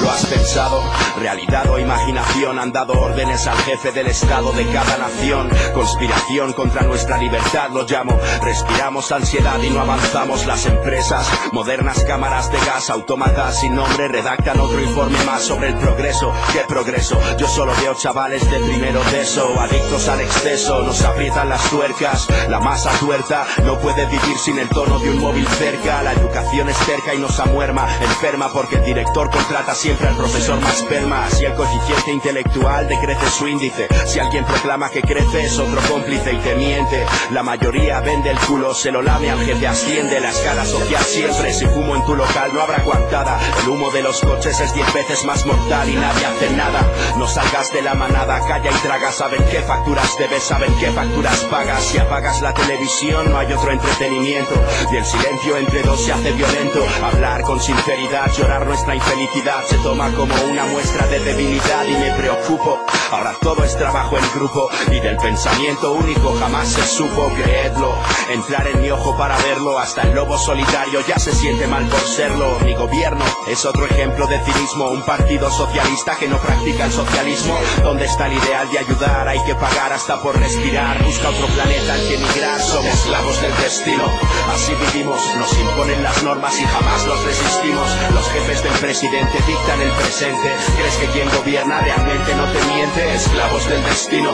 ¿Lo 0.00 0.10
has 0.10 0.26
pensado? 0.26 0.82
Realidad 1.18 1.70
o 1.70 1.78
imaginación 1.78 2.58
han 2.58 2.70
dado 2.70 2.92
órdenes 2.92 3.46
al 3.46 3.56
jefe 3.58 3.92
del 3.92 4.08
Estado 4.08 4.52
de 4.52 4.66
cada 4.70 4.98
nación. 4.98 5.48
Conspiración 5.74 6.52
contra 6.52 6.82
nuestra 6.82 7.16
libertad 7.16 7.70
lo 7.70 7.84
llamo. 7.84 8.18
Respiramos 8.42 9.10
ansiedad 9.10 9.58
y 9.62 9.70
no 9.70 9.80
avanzamos 9.80 10.44
las 10.46 10.66
empresas. 10.66 11.26
Modernas 11.52 12.04
cámaras 12.04 12.52
de 12.52 12.58
gas, 12.58 12.90
autómatas 12.90 13.60
sin 13.60 13.74
nombre 13.74 14.08
redactan 14.08 14.60
otro 14.60 14.80
informe 14.80 15.22
más 15.24 15.42
sobre 15.42 15.68
el 15.68 15.74
progreso. 15.76 16.32
¿Qué 16.52 16.60
progreso? 16.68 17.18
Yo 17.38 17.48
solo 17.48 17.72
veo 17.80 17.94
chavales 17.94 18.48
de 18.50 18.58
primero 18.60 19.02
de 19.04 19.22
eso, 19.22 19.58
adictos 19.58 20.08
al 20.08 20.20
exceso. 20.20 20.82
Nos 20.82 21.02
aprietan 21.02 21.48
las 21.48 21.62
tuercas, 21.70 22.28
la 22.48 22.60
masa 22.60 22.90
tuerta 23.00 23.46
no 23.64 23.78
puede 23.78 24.04
vivir 24.06 24.38
sin 24.38 24.58
el 24.58 24.68
tono 24.68 24.98
de 24.98 25.10
un 25.10 25.20
móvil 25.20 25.46
cerca. 25.48 26.02
La 26.02 26.12
educación 26.12 26.68
es 26.68 26.76
cerca 26.78 27.14
y 27.14 27.18
nos 27.18 27.40
amuerma, 27.40 27.88
enferma 28.02 28.52
porque 28.52 28.76
el 28.76 28.84
director 28.84 29.30
contrata 29.30 29.74
siempre 29.86 30.08
al 30.08 30.16
profesor 30.16 30.60
más 30.60 30.82
perma. 30.82 31.30
Si 31.30 31.44
el 31.44 31.54
coeficiente 31.54 32.10
intelectual 32.10 32.88
decrece 32.88 33.30
su 33.30 33.46
índice, 33.46 33.86
si 34.04 34.18
alguien 34.18 34.44
proclama 34.44 34.90
que 34.90 35.00
crece 35.00 35.44
es 35.44 35.56
otro 35.60 35.80
cómplice 35.88 36.32
y 36.32 36.38
te 36.38 36.56
miente. 36.56 37.06
La 37.30 37.44
mayoría 37.44 38.00
vende 38.00 38.30
el 38.30 38.38
culo, 38.40 38.74
se 38.74 38.90
lo 38.90 39.00
lame 39.00 39.30
al 39.30 39.44
jefe 39.44 39.64
asciende. 39.64 40.18
La 40.18 40.30
escala 40.30 40.64
social 40.64 41.04
siempre, 41.04 41.52
si 41.52 41.66
fumo 41.66 41.94
en 41.94 42.04
tu 42.04 42.16
local 42.16 42.50
no 42.52 42.62
habrá 42.62 42.82
coartada. 42.82 43.38
El 43.62 43.68
humo 43.68 43.90
de 43.90 44.02
los 44.02 44.20
coches 44.22 44.58
es 44.58 44.74
diez 44.74 44.92
veces 44.92 45.24
más 45.24 45.46
mortal 45.46 45.88
y 45.88 45.94
nadie 45.94 46.26
hace 46.26 46.50
nada. 46.50 46.80
No 47.16 47.28
salgas 47.28 47.72
de 47.72 47.82
la 47.82 47.94
manada, 47.94 48.40
calla 48.40 48.72
y 48.72 48.86
traga. 48.86 49.12
Saben 49.12 49.44
qué 49.52 49.60
facturas 49.60 50.18
debes, 50.18 50.42
saben 50.42 50.74
qué 50.80 50.90
facturas 50.90 51.38
pagas. 51.44 51.84
Si 51.84 51.98
apagas 51.98 52.40
la 52.40 52.52
televisión 52.52 53.30
no 53.30 53.38
hay 53.38 53.52
otro 53.52 53.70
entretenimiento. 53.70 54.54
Y 54.90 54.96
el 54.96 55.04
silencio 55.04 55.56
entre 55.58 55.82
dos 55.82 56.04
se 56.04 56.12
hace 56.12 56.32
violento. 56.32 56.84
Hablar 57.04 57.42
con 57.42 57.60
sinceridad, 57.60 58.32
llorar 58.32 58.66
nuestra 58.66 58.96
infelicidad 58.96 59.62
se 59.76 59.82
toma 59.82 60.10
como 60.12 60.34
una 60.50 60.64
muestra 60.66 61.06
de 61.06 61.20
debilidad 61.20 61.84
y 61.86 61.92
me 61.92 62.10
preocupo. 62.12 62.78
Ahora 63.10 63.34
todo 63.40 63.64
es 63.64 63.76
trabajo 63.76 64.16
en 64.16 64.24
grupo 64.34 64.68
y 64.90 65.00
del 65.00 65.16
pensamiento 65.16 65.92
único 65.92 66.34
jamás 66.38 66.68
se 66.68 66.84
supo, 66.86 67.28
creedlo. 67.36 67.94
Entrar 68.30 68.66
en 68.66 68.82
mi 68.82 68.90
ojo 68.90 69.16
para 69.16 69.36
verlo, 69.38 69.78
hasta 69.78 70.02
el 70.02 70.14
lobo 70.14 70.38
solitario 70.38 71.00
ya 71.06 71.18
se 71.18 71.32
siente 71.32 71.66
mal 71.66 71.86
por 71.86 72.00
serlo. 72.00 72.58
Mi 72.64 72.74
gobierno 72.74 73.24
es 73.48 73.64
otro 73.64 73.86
ejemplo 73.86 74.26
de 74.26 74.40
cinismo, 74.40 74.88
un 74.88 75.02
partido 75.02 75.50
socialista 75.50 76.16
que 76.16 76.28
no 76.28 76.38
practica 76.38 76.86
el 76.86 76.92
socialismo. 76.92 77.56
¿Dónde 77.82 78.06
está 78.06 78.26
el 78.26 78.34
ideal 78.34 78.70
de 78.70 78.78
ayudar? 78.78 79.28
Hay 79.28 79.42
que 79.44 79.54
pagar 79.54 79.92
hasta 79.92 80.20
por 80.20 80.38
respirar. 80.38 81.02
Busca 81.04 81.28
otro 81.28 81.46
planeta 81.48 81.94
al 81.94 82.08
que 82.08 82.14
emigrar, 82.14 82.60
somos 82.60 82.92
esclavos 82.92 83.40
del 83.40 83.56
destino. 83.56 84.04
Así 84.52 84.72
vivimos, 84.74 85.20
nos 85.36 85.52
imponen 85.58 86.02
las 86.02 86.22
normas 86.22 86.58
y 86.58 86.64
jamás 86.64 87.06
los 87.06 87.24
resistimos. 87.24 87.88
Los 88.14 88.28
jefes 88.30 88.62
del 88.62 88.74
presidente 88.74 89.38
dictan 89.46 89.65
el 89.74 89.90
presente. 89.92 90.54
¿Crees 90.76 90.96
que 90.96 91.06
quien 91.08 91.28
gobierna 91.30 91.80
realmente 91.80 92.34
no 92.34 92.44
te 92.46 92.64
miente? 92.66 93.14
Esclavos 93.14 93.68
del 93.68 93.82
destino. 93.84 94.30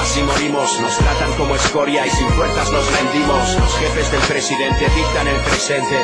Así 0.00 0.20
morimos, 0.22 0.80
nos 0.80 0.96
tratan 0.98 1.32
como 1.34 1.54
escoria 1.54 2.04
y 2.06 2.10
sin 2.10 2.28
fuerzas 2.30 2.70
nos 2.72 2.84
rendimos. 2.98 3.54
Los 3.54 3.74
jefes 3.78 4.10
del 4.10 4.20
presidente 4.22 4.88
dictan 4.94 5.28
el 5.28 5.36
presente. 5.36 5.96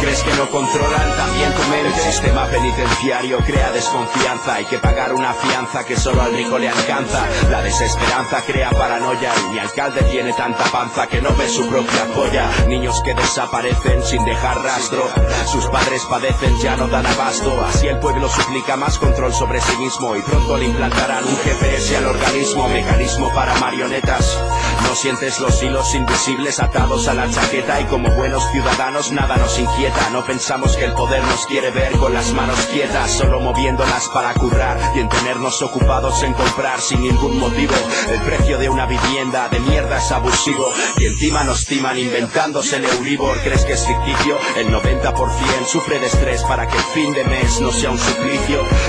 ¿Crees 0.00 0.22
que 0.22 0.34
no 0.34 0.50
controlan 0.50 1.16
también 1.16 1.52
tu 1.54 1.62
mente? 1.70 1.88
El 1.96 2.12
sistema 2.12 2.46
penitenciario 2.46 3.38
crea 3.38 3.70
desconfianza. 3.70 4.54
Hay 4.54 4.64
que 4.64 4.78
pagar 4.78 5.14
una 5.14 5.32
fianza 5.32 5.84
que 5.84 5.96
solo 5.96 6.22
al 6.22 6.34
rico 6.34 6.58
le 6.58 6.68
alcanza. 6.68 7.24
La 7.50 7.62
desesperanza 7.62 8.42
crea 8.42 8.70
paranoia 8.70 9.32
y 9.46 9.52
mi 9.52 9.58
alcalde 9.60 10.02
tiene 10.02 10.32
tanta 10.32 10.64
panza 10.64 11.06
que 11.06 11.22
no 11.22 11.34
ve 11.36 11.48
su 11.48 11.68
propia 11.68 12.06
polla. 12.14 12.50
Niños 12.66 13.00
que 13.02 13.14
desaparecen 13.14 14.02
sin 14.02 14.24
dejar 14.24 14.60
rastro. 14.62 15.08
Sus 15.46 15.66
padres 15.66 16.02
padecen, 16.10 16.58
ya 16.58 16.76
no 16.76 16.88
dan 16.88 17.06
abasto. 17.06 17.64
Así 17.64 17.86
el 17.86 17.98
pueblo 18.00 18.23
suplica 18.28 18.76
más 18.76 18.98
control 18.98 19.32
sobre 19.32 19.60
sí 19.60 19.76
mismo 19.76 20.16
y 20.16 20.22
pronto 20.22 20.56
le 20.56 20.66
implantarán 20.66 21.24
un 21.24 21.36
GPS 21.36 21.96
al 21.96 22.06
organismo, 22.06 22.68
mecanismo 22.68 23.32
para 23.34 23.54
marionetas. 23.56 24.38
No 24.82 24.94
sientes 24.94 25.40
los 25.40 25.62
hilos 25.62 25.94
invisibles 25.94 26.60
atados 26.60 27.08
a 27.08 27.14
la 27.14 27.30
chaqueta 27.30 27.80
y 27.80 27.84
como 27.84 28.10
buenos 28.10 28.48
ciudadanos 28.52 29.12
nada 29.12 29.36
nos 29.36 29.58
inquieta. 29.58 30.10
No 30.10 30.24
pensamos 30.24 30.76
que 30.76 30.84
el 30.84 30.92
poder 30.92 31.22
nos 31.24 31.46
quiere 31.46 31.70
ver 31.70 31.92
con 31.98 32.14
las 32.14 32.32
manos 32.32 32.58
quietas, 32.72 33.10
solo 33.10 33.40
moviéndolas 33.40 34.08
para 34.08 34.32
currar 34.34 34.78
y 34.94 35.00
en 35.00 35.08
tenernos 35.08 35.62
ocupados 35.62 36.22
en 36.22 36.34
comprar 36.34 36.80
sin 36.80 37.02
ningún 37.02 37.38
motivo. 37.38 37.74
El 38.10 38.20
precio 38.20 38.58
de 38.58 38.68
una 38.68 38.86
vivienda 38.86 39.48
de 39.48 39.60
mierda 39.60 39.98
es 39.98 40.12
abusivo 40.12 40.72
y 40.98 41.06
encima 41.06 41.44
nos 41.44 41.66
timan 41.66 41.98
inventándose 41.98 42.76
el 42.76 42.84
Euribor. 42.84 43.38
¿Crees 43.40 43.64
que 43.64 43.72
es 43.72 43.86
ficticio? 43.86 44.38
El 44.56 44.68
90% 44.68 45.66
sufre 45.66 45.98
de 45.98 46.06
estrés 46.06 46.42
para 46.44 46.68
que 46.68 46.76
el 46.76 46.84
fin 46.84 47.12
de 47.12 47.24
mes 47.24 47.60
no 47.60 47.72
sea 47.72 47.90
un 47.90 47.98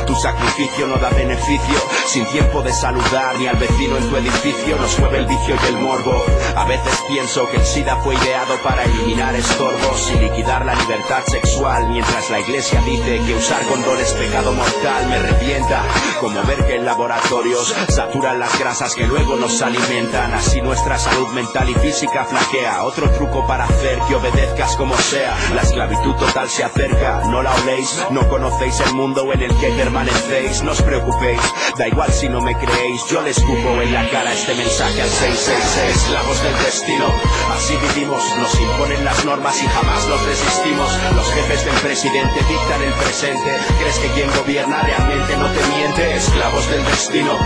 Tu 0.05 0.15
sacrificio 0.15 0.87
no 0.87 0.97
da 0.97 1.09
beneficio, 1.09 1.75
sin 2.07 2.25
tiempo 2.27 2.61
de 2.61 2.71
saludar 2.71 3.37
ni 3.39 3.47
al 3.47 3.55
vecino 3.57 3.97
en 3.97 4.09
tu 4.09 4.15
edificio. 4.17 4.77
Nos 4.77 4.99
mueve 4.99 5.19
el 5.19 5.25
vicio 5.25 5.55
y 5.55 5.67
el 5.67 5.77
morbo. 5.77 6.23
A 6.55 6.65
veces 6.65 6.93
pienso 7.07 7.49
que 7.49 7.57
el 7.57 7.65
SIDA 7.65 7.95
fue 7.97 8.15
ideado 8.15 8.55
para 8.63 8.83
eliminar 8.83 9.33
estorbos 9.35 10.11
y 10.11 10.19
liquidar 10.19 10.65
la 10.65 10.75
libertad 10.75 11.23
sexual, 11.25 11.89
mientras 11.89 12.29
la 12.29 12.39
iglesia 12.39 12.81
dice 12.81 13.19
que 13.25 13.33
usar 13.33 13.65
condón 13.65 13.99
es 13.99 14.11
pecado 14.13 14.51
mortal. 14.53 15.07
Me 15.07 15.19
revienta 15.19 15.81
como 16.19 16.43
ver 16.43 16.65
que 16.65 16.75
en 16.75 16.85
laboratorios 16.85 17.73
saturan 17.89 18.39
las 18.39 18.57
grasas 18.59 18.93
que 18.93 19.07
luego 19.07 19.37
nos 19.37 19.61
alimentan. 19.61 20.33
Así 20.33 20.61
nuestra 20.61 20.99
salud 20.99 21.29
mental 21.29 21.69
y 21.69 21.73
física 21.75 22.25
flaquea. 22.25 22.83
Otro 22.83 23.09
truco 23.11 23.47
para 23.47 23.63
hacer 23.63 23.99
que 24.07 24.15
obedezcas 24.15 24.75
como 24.75 24.95
sea. 24.97 25.35
La 25.53 25.61
esclavitud 25.61 26.15
total 26.15 26.49
se 26.49 26.63
acerca, 26.63 27.23
no 27.29 27.41
la 27.41 27.53
oléis, 27.55 28.05
no 28.11 28.27
conocéis 28.29 28.79
el 28.81 28.93
mundo 28.93 29.14
en 29.15 29.41
el 29.41 29.55
que 29.57 29.69
permanecéis. 29.71 30.61
No 30.63 30.71
os 30.71 30.81
preocupéis, 30.81 31.41
da 31.77 31.87
igual 31.87 32.11
si 32.11 32.27
no 32.27 32.41
me 32.41 32.53
creéis, 32.57 33.01
yo 33.09 33.21
les 33.21 33.37
escupo 33.37 33.81
en 33.81 33.93
la 33.93 34.09
cara 34.09 34.33
este 34.33 34.53
mensaje 34.55 35.01
al 35.01 35.09
666. 35.09 35.95
Esclavos 35.95 36.43
del 36.43 36.57
destino, 36.65 37.07
así 37.55 37.73
vivimos, 37.77 38.23
nos 38.37 38.53
imponen 38.59 39.05
las 39.05 39.25
normas 39.25 39.55
y 39.61 39.67
jamás 39.67 40.07
los 40.07 40.21
resistimos. 40.25 40.89
Los 41.15 41.27
jefes 41.33 41.65
del 41.65 41.75
presidente 41.75 42.39
dictan 42.47 42.81
el 42.81 42.93
presente. 42.93 43.57
¿Crees 43.79 43.99
que 43.99 44.09
quien 44.09 44.29
gobierna 44.35 44.81
realmente 44.81 45.37
no 45.37 45.47
te 45.47 45.63
miente? 45.75 46.15
Esclavos 46.15 46.69
del 46.69 46.83
destino, 46.85 47.37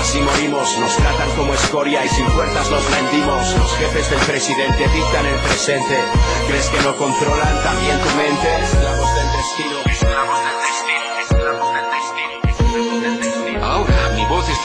así 0.00 0.20
morimos, 0.20 0.78
nos 0.78 0.96
tratan 0.96 1.30
como 1.36 1.54
escoria 1.54 2.04
y 2.04 2.08
sin 2.08 2.26
fuerzas 2.28 2.70
nos 2.70 2.84
rendimos. 2.90 3.54
Los 3.56 3.72
jefes 3.76 4.10
del 4.10 4.20
presidente 4.20 4.88
dictan 4.88 5.26
el 5.26 5.38
presente. 5.44 5.96
¿Crees 6.48 6.68
que 6.70 6.80
no 6.80 6.96
controlan 6.96 7.62
también 7.62 7.98
tu 8.00 8.10
mente? 8.16 8.48
Esclavos 8.64 8.98
esclavos 8.98 9.14
del 9.14 9.32
destino, 9.32 10.67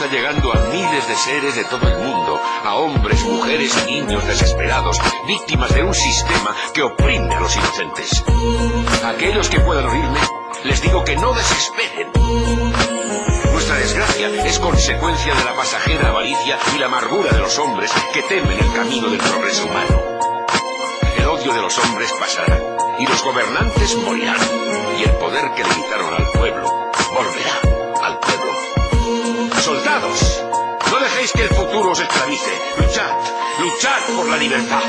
llegando 0.06 0.52
a 0.52 0.60
miles 0.70 1.08
de 1.08 1.14
seres 1.16 1.56
de 1.56 1.64
todo 1.64 1.88
el 1.88 1.96
mundo, 1.98 2.40
a 2.64 2.74
hombres, 2.76 3.22
mujeres 3.24 3.74
y 3.86 3.92
niños 3.92 4.26
desesperados, 4.26 4.98
víctimas 5.26 5.72
de 5.74 5.82
un 5.82 5.94
sistema 5.94 6.54
que 6.72 6.82
oprime 6.82 7.34
a 7.34 7.40
los 7.40 7.56
inocentes. 7.56 8.22
Aquellos 9.04 9.48
que 9.48 9.60
puedan 9.60 9.86
oírme, 9.86 10.18
les 10.64 10.82
digo 10.82 11.04
que 11.04 11.16
no 11.16 11.32
desesperen. 11.32 12.10
Nuestra 13.52 13.76
desgracia 13.76 14.28
es 14.44 14.58
consecuencia 14.58 15.34
de 15.34 15.44
la 15.44 15.54
pasajera 15.54 16.08
avaricia 16.08 16.58
y 16.74 16.78
la 16.78 16.86
amargura 16.86 17.30
de 17.30 17.40
los 17.40 17.58
hombres 17.58 17.90
que 18.12 18.22
temen 18.22 18.58
el 18.58 18.72
camino 18.72 19.08
del 19.08 19.20
progreso 19.20 19.64
humano. 19.66 20.02
El 21.16 21.26
odio 21.26 21.52
de 21.52 21.62
los 21.62 21.78
hombres 21.78 22.12
pasará 22.18 22.58
y 22.98 23.06
los 23.06 23.22
gobernantes 23.22 23.96
morirán 23.96 24.38
y 24.98 25.04
el 25.04 25.12
poder 25.12 25.50
que 25.52 25.62
le 25.62 25.70
al 26.16 26.30
pueblo 26.32 26.73
no 31.24 31.30
dejéis 31.30 31.32
que 31.32 31.42
el 31.42 31.48
futuro 31.48 31.92
os 31.92 32.00
esclavice. 32.00 32.52
Luchad, 32.76 33.16
luchad 33.60 34.16
por 34.16 34.28
la 34.28 34.36
libertad. 34.36 34.82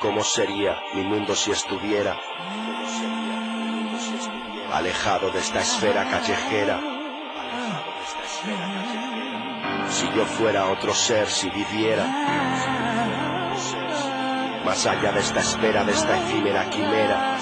¿Cómo 0.00 0.22
sería 0.22 0.76
mi 0.94 1.02
mundo 1.02 1.34
si 1.34 1.50
estuviera? 1.50 2.18
Alejado 4.72 5.30
de 5.30 5.40
esta 5.40 5.60
esfera 5.60 6.08
callejera. 6.08 6.80
Si 10.06 10.16
yo 10.16 10.24
fuera 10.24 10.66
otro 10.68 10.94
ser, 10.94 11.26
si 11.26 11.50
viviera. 11.50 12.06
Más 14.64 14.86
allá 14.86 15.12
de 15.12 15.20
esta 15.20 15.40
espera, 15.40 15.84
de 15.84 15.92
esta 15.92 16.16
efímera 16.18 16.68
quimera. 16.70 17.38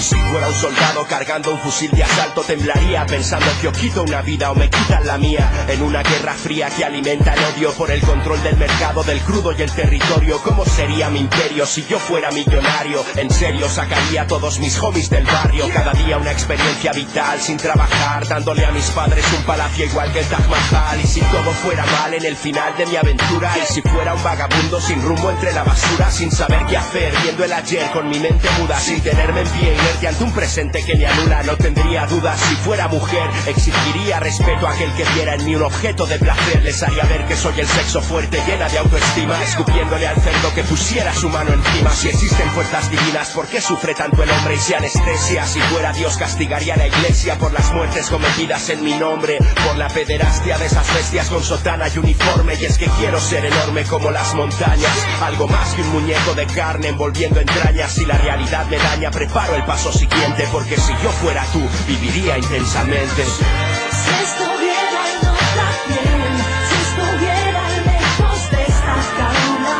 Si 0.00 0.16
fuera 0.16 0.48
un 0.48 0.54
soldado 0.54 1.04
cargando 1.06 1.52
un 1.52 1.58
fusil 1.58 1.90
de 1.90 2.02
asalto 2.02 2.40
temblaría 2.42 3.04
pensando 3.04 3.46
que 3.60 3.68
o 3.68 3.72
quito 3.72 4.02
una 4.02 4.22
vida 4.22 4.50
o 4.50 4.54
me 4.54 4.70
quitan 4.70 5.06
la 5.06 5.18
mía. 5.18 5.50
En 5.68 5.82
una 5.82 6.02
guerra 6.02 6.32
fría 6.32 6.70
que 6.70 6.86
alimenta 6.86 7.34
el 7.34 7.44
odio 7.44 7.70
por 7.74 7.90
el 7.90 8.00
control 8.00 8.42
del 8.42 8.56
mercado 8.56 9.02
del 9.02 9.20
crudo 9.20 9.52
y 9.52 9.60
el 9.60 9.70
territorio 9.70 10.40
cómo 10.42 10.64
sería 10.64 11.10
mi 11.10 11.20
imperio 11.20 11.66
si 11.66 11.84
yo 11.84 11.98
fuera 11.98 12.30
millonario 12.30 13.04
en 13.16 13.30
serio 13.30 13.68
sacaría 13.68 14.26
todos 14.26 14.58
mis 14.58 14.78
homies 14.78 15.10
del 15.10 15.24
barrio. 15.24 15.68
Cada 15.68 15.92
día 15.92 16.16
una 16.16 16.32
experiencia 16.32 16.92
vital 16.92 17.38
sin 17.38 17.58
trabajar 17.58 18.26
dándole 18.26 18.64
a 18.64 18.72
mis 18.72 18.88
padres 18.92 19.24
un 19.36 19.44
palacio 19.44 19.84
igual 19.84 20.10
que 20.14 20.20
el 20.20 20.26
Taj 20.26 20.48
Mahal. 20.48 20.98
Y 21.04 21.06
si 21.06 21.20
todo 21.20 21.52
fuera 21.62 21.84
mal 21.84 22.14
en 22.14 22.24
el 22.24 22.36
final 22.36 22.74
de 22.78 22.86
mi 22.86 22.96
aventura 22.96 23.52
y 23.58 23.70
si 23.70 23.82
fuera 23.82 24.14
un 24.14 24.22
vagabundo 24.22 24.80
sin 24.80 25.02
rumbo 25.02 25.30
entre 25.30 25.52
la 25.52 25.62
basura 25.62 26.10
sin 26.10 26.30
saber 26.32 26.64
qué 26.66 26.78
hacer 26.78 27.12
viendo 27.22 27.44
el 27.44 27.52
ayer 27.52 27.90
con 27.92 28.08
mi 28.08 28.18
mente 28.18 28.48
muda 28.58 28.80
sin 28.80 28.98
tenerme 29.02 29.42
en 29.42 29.48
pie 29.48 29.89
ante 30.06 30.24
un 30.24 30.32
presente 30.32 30.82
que 30.84 30.94
me 30.94 31.06
anula 31.06 31.42
no 31.42 31.56
tendría 31.56 32.06
dudas. 32.06 32.40
Si 32.40 32.54
fuera 32.56 32.88
mujer 32.88 33.28
exigiría 33.46 34.20
respeto 34.20 34.66
a 34.66 34.72
aquel 34.72 34.90
que 34.94 35.04
viera 35.14 35.34
en 35.34 35.44
mí. 35.44 35.54
Un 35.54 35.62
objeto 35.62 36.06
de 36.06 36.18
placer 36.18 36.62
les 36.62 36.82
haría 36.82 37.04
ver 37.04 37.26
que 37.26 37.36
soy 37.36 37.58
el 37.60 37.66
sexo 37.66 38.00
fuerte 38.00 38.40
llena 38.46 38.68
de 38.68 38.78
autoestima 38.78 39.42
escupiéndole 39.42 40.06
al 40.06 40.16
cerdo 40.16 40.54
que 40.54 40.64
pusiera 40.64 41.12
su 41.14 41.28
mano 41.28 41.52
encima. 41.52 41.90
Si 41.90 42.08
existen 42.08 42.48
fuerzas 42.50 42.90
divinas 42.90 43.30
¿por 43.30 43.46
qué 43.46 43.60
sufre 43.60 43.94
tanto 43.94 44.22
el 44.22 44.30
hombre 44.30 44.54
y 44.54 44.58
se 44.58 44.76
anestesia? 44.76 45.44
si 45.44 45.60
fuera 45.60 45.92
Dios 45.92 46.16
castigaría 46.16 46.74
a 46.74 46.76
la 46.76 46.86
iglesia 46.86 47.36
por 47.36 47.52
las 47.52 47.72
muertes 47.72 48.08
cometidas 48.08 48.70
en 48.70 48.84
mi 48.84 48.94
nombre. 48.94 49.38
Por 49.66 49.76
la 49.76 49.88
pederastia 49.88 50.56
de 50.58 50.66
esas 50.66 50.94
bestias 50.94 51.28
con 51.28 51.42
sotana 51.42 51.88
y 51.88 51.98
uniforme. 51.98 52.54
Y 52.54 52.64
es 52.64 52.78
que 52.78 52.86
quiero 52.98 53.20
ser 53.20 53.44
enorme 53.44 53.84
como 53.84 54.10
las 54.10 54.34
montañas. 54.34 54.96
Algo 55.22 55.46
más 55.46 55.74
que 55.74 55.82
un 55.82 55.90
muñeco 55.90 56.34
de 56.34 56.46
carne 56.46 56.88
envolviendo 56.88 57.40
entrañas. 57.40 57.92
Si 57.92 58.04
la 58.06 58.18
realidad 58.18 58.66
me 58.66 58.78
daña 58.78 59.10
preparo 59.10 59.56
el 59.56 59.64
paso 59.64 59.79
siguiente 59.88 60.46
porque 60.52 60.76
si 60.76 60.92
yo 61.02 61.10
fuera 61.22 61.42
tú 61.52 61.60
viviría 61.86 62.36
intensamente. 62.36 63.24
Si 63.24 64.10
estuviera 64.24 65.00
en 65.10 65.26
otra 65.26 65.68
piel, 65.88 66.32
si 66.68 66.76
estuviera 66.86 67.62
lejos 67.86 68.50
de 68.50 68.60
esta 68.62 68.94
jaula, 69.16 69.76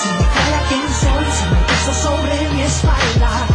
si 0.00 0.08
me 0.08 0.24
fuera 0.30 0.60
quien 0.68 0.86
soy, 1.02 1.26
si 1.36 1.44
me 1.50 1.60
peso 1.66 1.92
sobre 1.94 2.48
mi 2.54 2.62
espalda, 2.62 3.49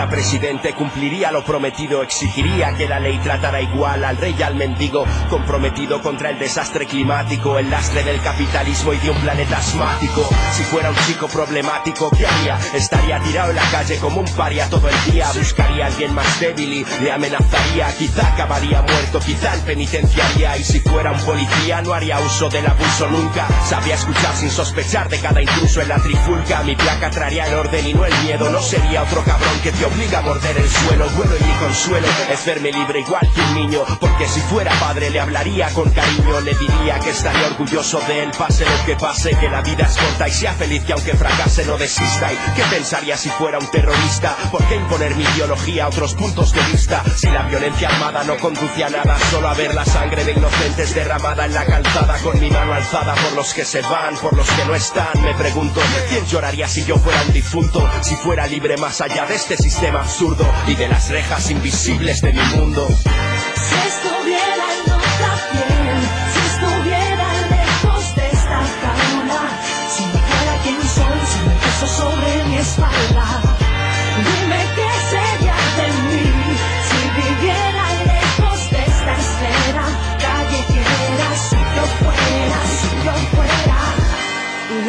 fuera 0.00 0.16
presidente 0.16 0.72
cumpliría 0.72 1.30
lo 1.30 1.44
prometido, 1.44 2.02
exigiría 2.02 2.74
que 2.74 2.88
la 2.88 3.00
ley 3.00 3.18
tratara 3.18 3.60
igual 3.60 4.02
al 4.04 4.16
rey 4.16 4.34
y 4.38 4.42
al 4.42 4.54
mendigo, 4.54 5.04
comprometido 5.28 6.00
contra 6.00 6.30
el 6.30 6.38
desastre 6.38 6.86
climático, 6.86 7.58
el 7.58 7.68
lastre 7.68 8.02
del 8.04 8.20
capitalismo 8.22 8.94
y 8.94 8.98
de 8.98 9.10
un 9.10 9.16
planeta 9.18 9.58
asmático. 9.58 10.26
Si 10.52 10.62
fuera 10.62 10.88
un 10.88 10.96
chico 11.06 11.28
problemático, 11.28 12.10
¿qué 12.16 12.26
haría? 12.26 12.58
Estaría 12.72 13.18
tirado 13.20 13.50
en 13.50 13.56
la 13.56 13.70
calle 13.70 13.98
como 13.98 14.20
un 14.20 14.28
paria 14.36 14.70
todo 14.70 14.88
el 14.88 15.12
día, 15.12 15.26
buscaría 15.36 15.84
a 15.84 15.88
alguien 15.88 16.14
más 16.14 16.40
débil 16.40 16.72
y 16.72 16.86
le 17.02 17.12
amenazaría, 17.12 17.94
quizá 17.98 18.28
acabaría 18.28 18.80
muerto, 18.80 19.20
quizá 19.20 19.54
en 19.54 19.60
penitenciaría 19.62 20.56
y 20.56 20.64
si 20.64 20.80
fuera 20.80 21.12
un 21.12 21.20
policía 21.20 21.82
no 21.82 21.92
haría 21.92 22.20
uso 22.20 22.48
del 22.48 22.66
abuso 22.66 23.06
nunca, 23.10 23.46
sabría 23.68 23.96
escuchar 23.96 24.34
sin 24.34 24.50
sospechar 24.50 25.10
de 25.10 25.18
cada 25.18 25.42
intruso 25.42 25.82
en 25.82 25.88
la 25.88 25.98
trifulca, 25.98 26.62
mi 26.62 26.74
placa 26.76 27.10
traería 27.10 27.46
el 27.46 27.54
orden 27.54 27.86
y 27.86 27.92
no 27.92 28.06
el 28.06 28.14
miedo, 28.24 28.48
no 28.48 28.62
sería 28.62 29.02
otro 29.02 29.22
cabrón 29.24 29.60
que 29.62 29.72
te 29.72 29.89
obliga 29.92 30.18
a 30.18 30.22
morder 30.22 30.56
el 30.56 30.68
suelo, 30.68 31.08
bueno 31.16 31.32
y 31.36 31.64
consuelo. 31.64 32.06
Es 32.30 32.44
verme 32.44 32.72
libre 32.72 33.00
igual 33.00 33.28
que 33.34 33.40
un 33.40 33.54
niño, 33.54 33.84
porque 34.00 34.26
si 34.28 34.40
fuera 34.40 34.72
padre 34.78 35.10
le 35.10 35.20
hablaría 35.20 35.68
con 35.70 35.90
cariño, 35.90 36.40
le 36.40 36.54
diría 36.54 36.98
que 37.00 37.10
estaría 37.10 37.46
orgulloso 37.46 38.00
de 38.06 38.24
él, 38.24 38.30
pase 38.36 38.64
lo 38.64 38.84
que 38.86 38.96
pase, 38.96 39.36
que 39.36 39.48
la 39.48 39.62
vida 39.62 39.86
es 39.86 39.96
corta 39.96 40.28
y 40.28 40.32
sea 40.32 40.52
feliz 40.54 40.84
que 40.84 40.92
aunque 40.92 41.14
fracase 41.14 41.64
no 41.66 41.76
desista. 41.76 42.32
Y 42.32 42.36
qué 42.56 42.62
pensaría 42.70 43.16
si 43.16 43.30
fuera 43.30 43.58
un 43.58 43.70
terrorista, 43.70 44.36
¿por 44.50 44.64
qué 44.64 44.76
imponer 44.76 45.14
mi 45.16 45.24
ideología 45.24 45.84
a 45.84 45.88
otros 45.88 46.14
puntos 46.14 46.52
de 46.52 46.62
vista? 46.72 47.02
Si 47.16 47.28
la 47.28 47.42
violencia 47.42 47.88
armada 47.88 48.24
no 48.24 48.36
conduce 48.38 48.84
a 48.84 48.90
nada, 48.90 49.18
solo 49.30 49.48
a 49.48 49.54
ver 49.54 49.74
la 49.74 49.84
sangre 49.84 50.24
de 50.24 50.32
inocentes 50.32 50.94
derramada 50.94 51.46
en 51.46 51.54
la 51.54 51.64
calzada 51.64 52.18
con 52.18 52.38
mi 52.40 52.50
mano 52.50 52.74
alzada 52.74 53.14
por 53.14 53.32
los 53.32 53.54
que 53.54 53.64
se 53.64 53.82
van, 53.82 54.16
por 54.16 54.36
los 54.36 54.48
que 54.50 54.64
no 54.64 54.74
están, 54.74 55.22
me 55.22 55.34
pregunto, 55.34 55.80
¿quién 56.08 56.24
lloraría 56.26 56.68
si 56.68 56.84
yo 56.84 56.96
fuera 56.96 57.22
un 57.22 57.32
difunto? 57.32 57.88
Si 58.02 58.14
fuera 58.16 58.46
libre 58.46 58.76
más 58.76 59.00
allá 59.00 59.26
de 59.26 59.34
este 59.34 59.56
sistema 59.56 59.79
absurdo 59.88 60.46
y 60.66 60.74
de 60.74 60.88
las 60.88 61.08
rejas 61.08 61.50
invisibles 61.50 62.20
de 62.20 62.32
mi 62.34 62.42
mundo. 62.54 62.86
Si 62.88 63.74
estuviera 63.88 64.66
en 64.76 64.92
otra 64.92 65.32
piel, 65.52 65.98
si 66.32 66.40
estuviera 66.52 67.26
lejos 67.48 68.14
de 68.14 68.26
esta 68.26 68.58
jaula, 68.58 69.40
si 69.88 70.04
no 70.04 70.18
fuera 70.18 70.62
quien 70.62 70.82
soy, 70.82 71.20
si 71.26 71.48
me 71.48 71.54
peso 71.54 71.86
sobre 71.86 72.44
mi 72.44 72.56
espalda, 72.58 73.49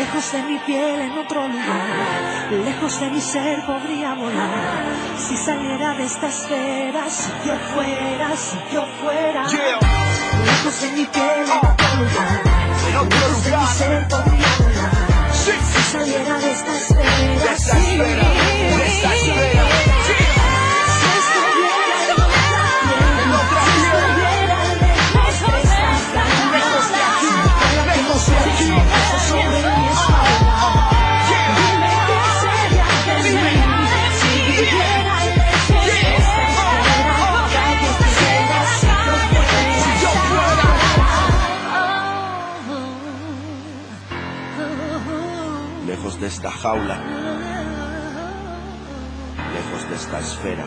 Lejos 0.02 0.32
de 0.32 0.42
mi 0.42 0.58
piel 0.58 1.00
en 1.00 1.12
otro 1.12 1.48
lugar, 1.48 2.52
lejos 2.66 3.00
de 3.00 3.12
mi 3.12 3.22
ser 3.22 3.64
podría 3.68 4.16
volar. 4.16 4.84
Si 5.16 5.38
saliera 5.38 5.94
de 5.94 6.06
esta 6.06 6.28
esfera, 6.28 7.08
si 7.08 7.30
yo 7.46 7.54
fuera, 7.72 8.36
si 8.36 8.58
yo 8.74 8.84
fuera. 9.00 9.44
Lejos 9.44 10.82
de 10.82 10.92
mi 10.94 11.06
piel 11.06 11.46
en 11.46 11.52
otro 11.52 11.88
lugar, 12.00 12.42
lejos 12.92 13.44
de 13.44 13.58
mi 13.58 13.68
ser 13.68 14.08
podría 14.08 14.48
volar. 14.58 15.32
Si 15.32 15.82
saliera 15.92 16.38
de 16.40 16.52
esta 16.52 16.76
esfera, 16.76 17.54
esta 17.54 17.76
sí. 17.76 17.78
esfera, 17.78 18.78
de 18.78 18.88
esta 18.88 19.16
esfera, 19.16 19.71
de 46.22 46.28
esta 46.28 46.52
jaula, 46.52 47.00
lejos 49.56 49.90
de 49.90 49.96
esta 49.96 50.20
esfera. 50.20 50.66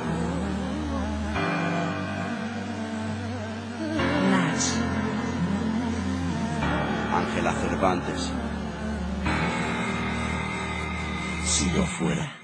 Nash. 4.30 4.72
Ángela 7.14 7.52
Cervantes. 7.52 8.32
Si 11.46 11.70
yo 11.72 11.84
fuera. 11.84 12.43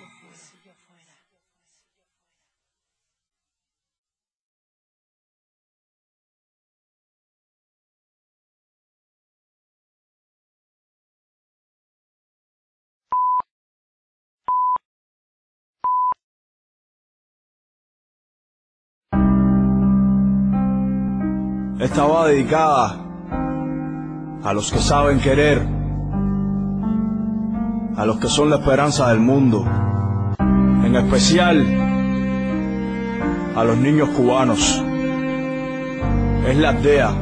Esta 21.80 22.04
va 22.04 22.28
dedicada 22.28 22.94
a 24.44 24.52
los 24.52 24.70
que 24.70 24.80
saben 24.80 25.18
querer, 25.18 25.66
a 27.96 28.04
los 28.04 28.18
que 28.18 28.28
son 28.28 28.50
la 28.50 28.56
esperanza 28.56 29.08
del 29.08 29.20
mundo, 29.20 29.64
en 30.38 30.94
especial 30.94 31.64
a 33.56 33.64
los 33.64 33.78
niños 33.78 34.10
cubanos. 34.10 34.84
Es 36.46 36.56
la 36.58 36.68
aldea. 36.68 37.12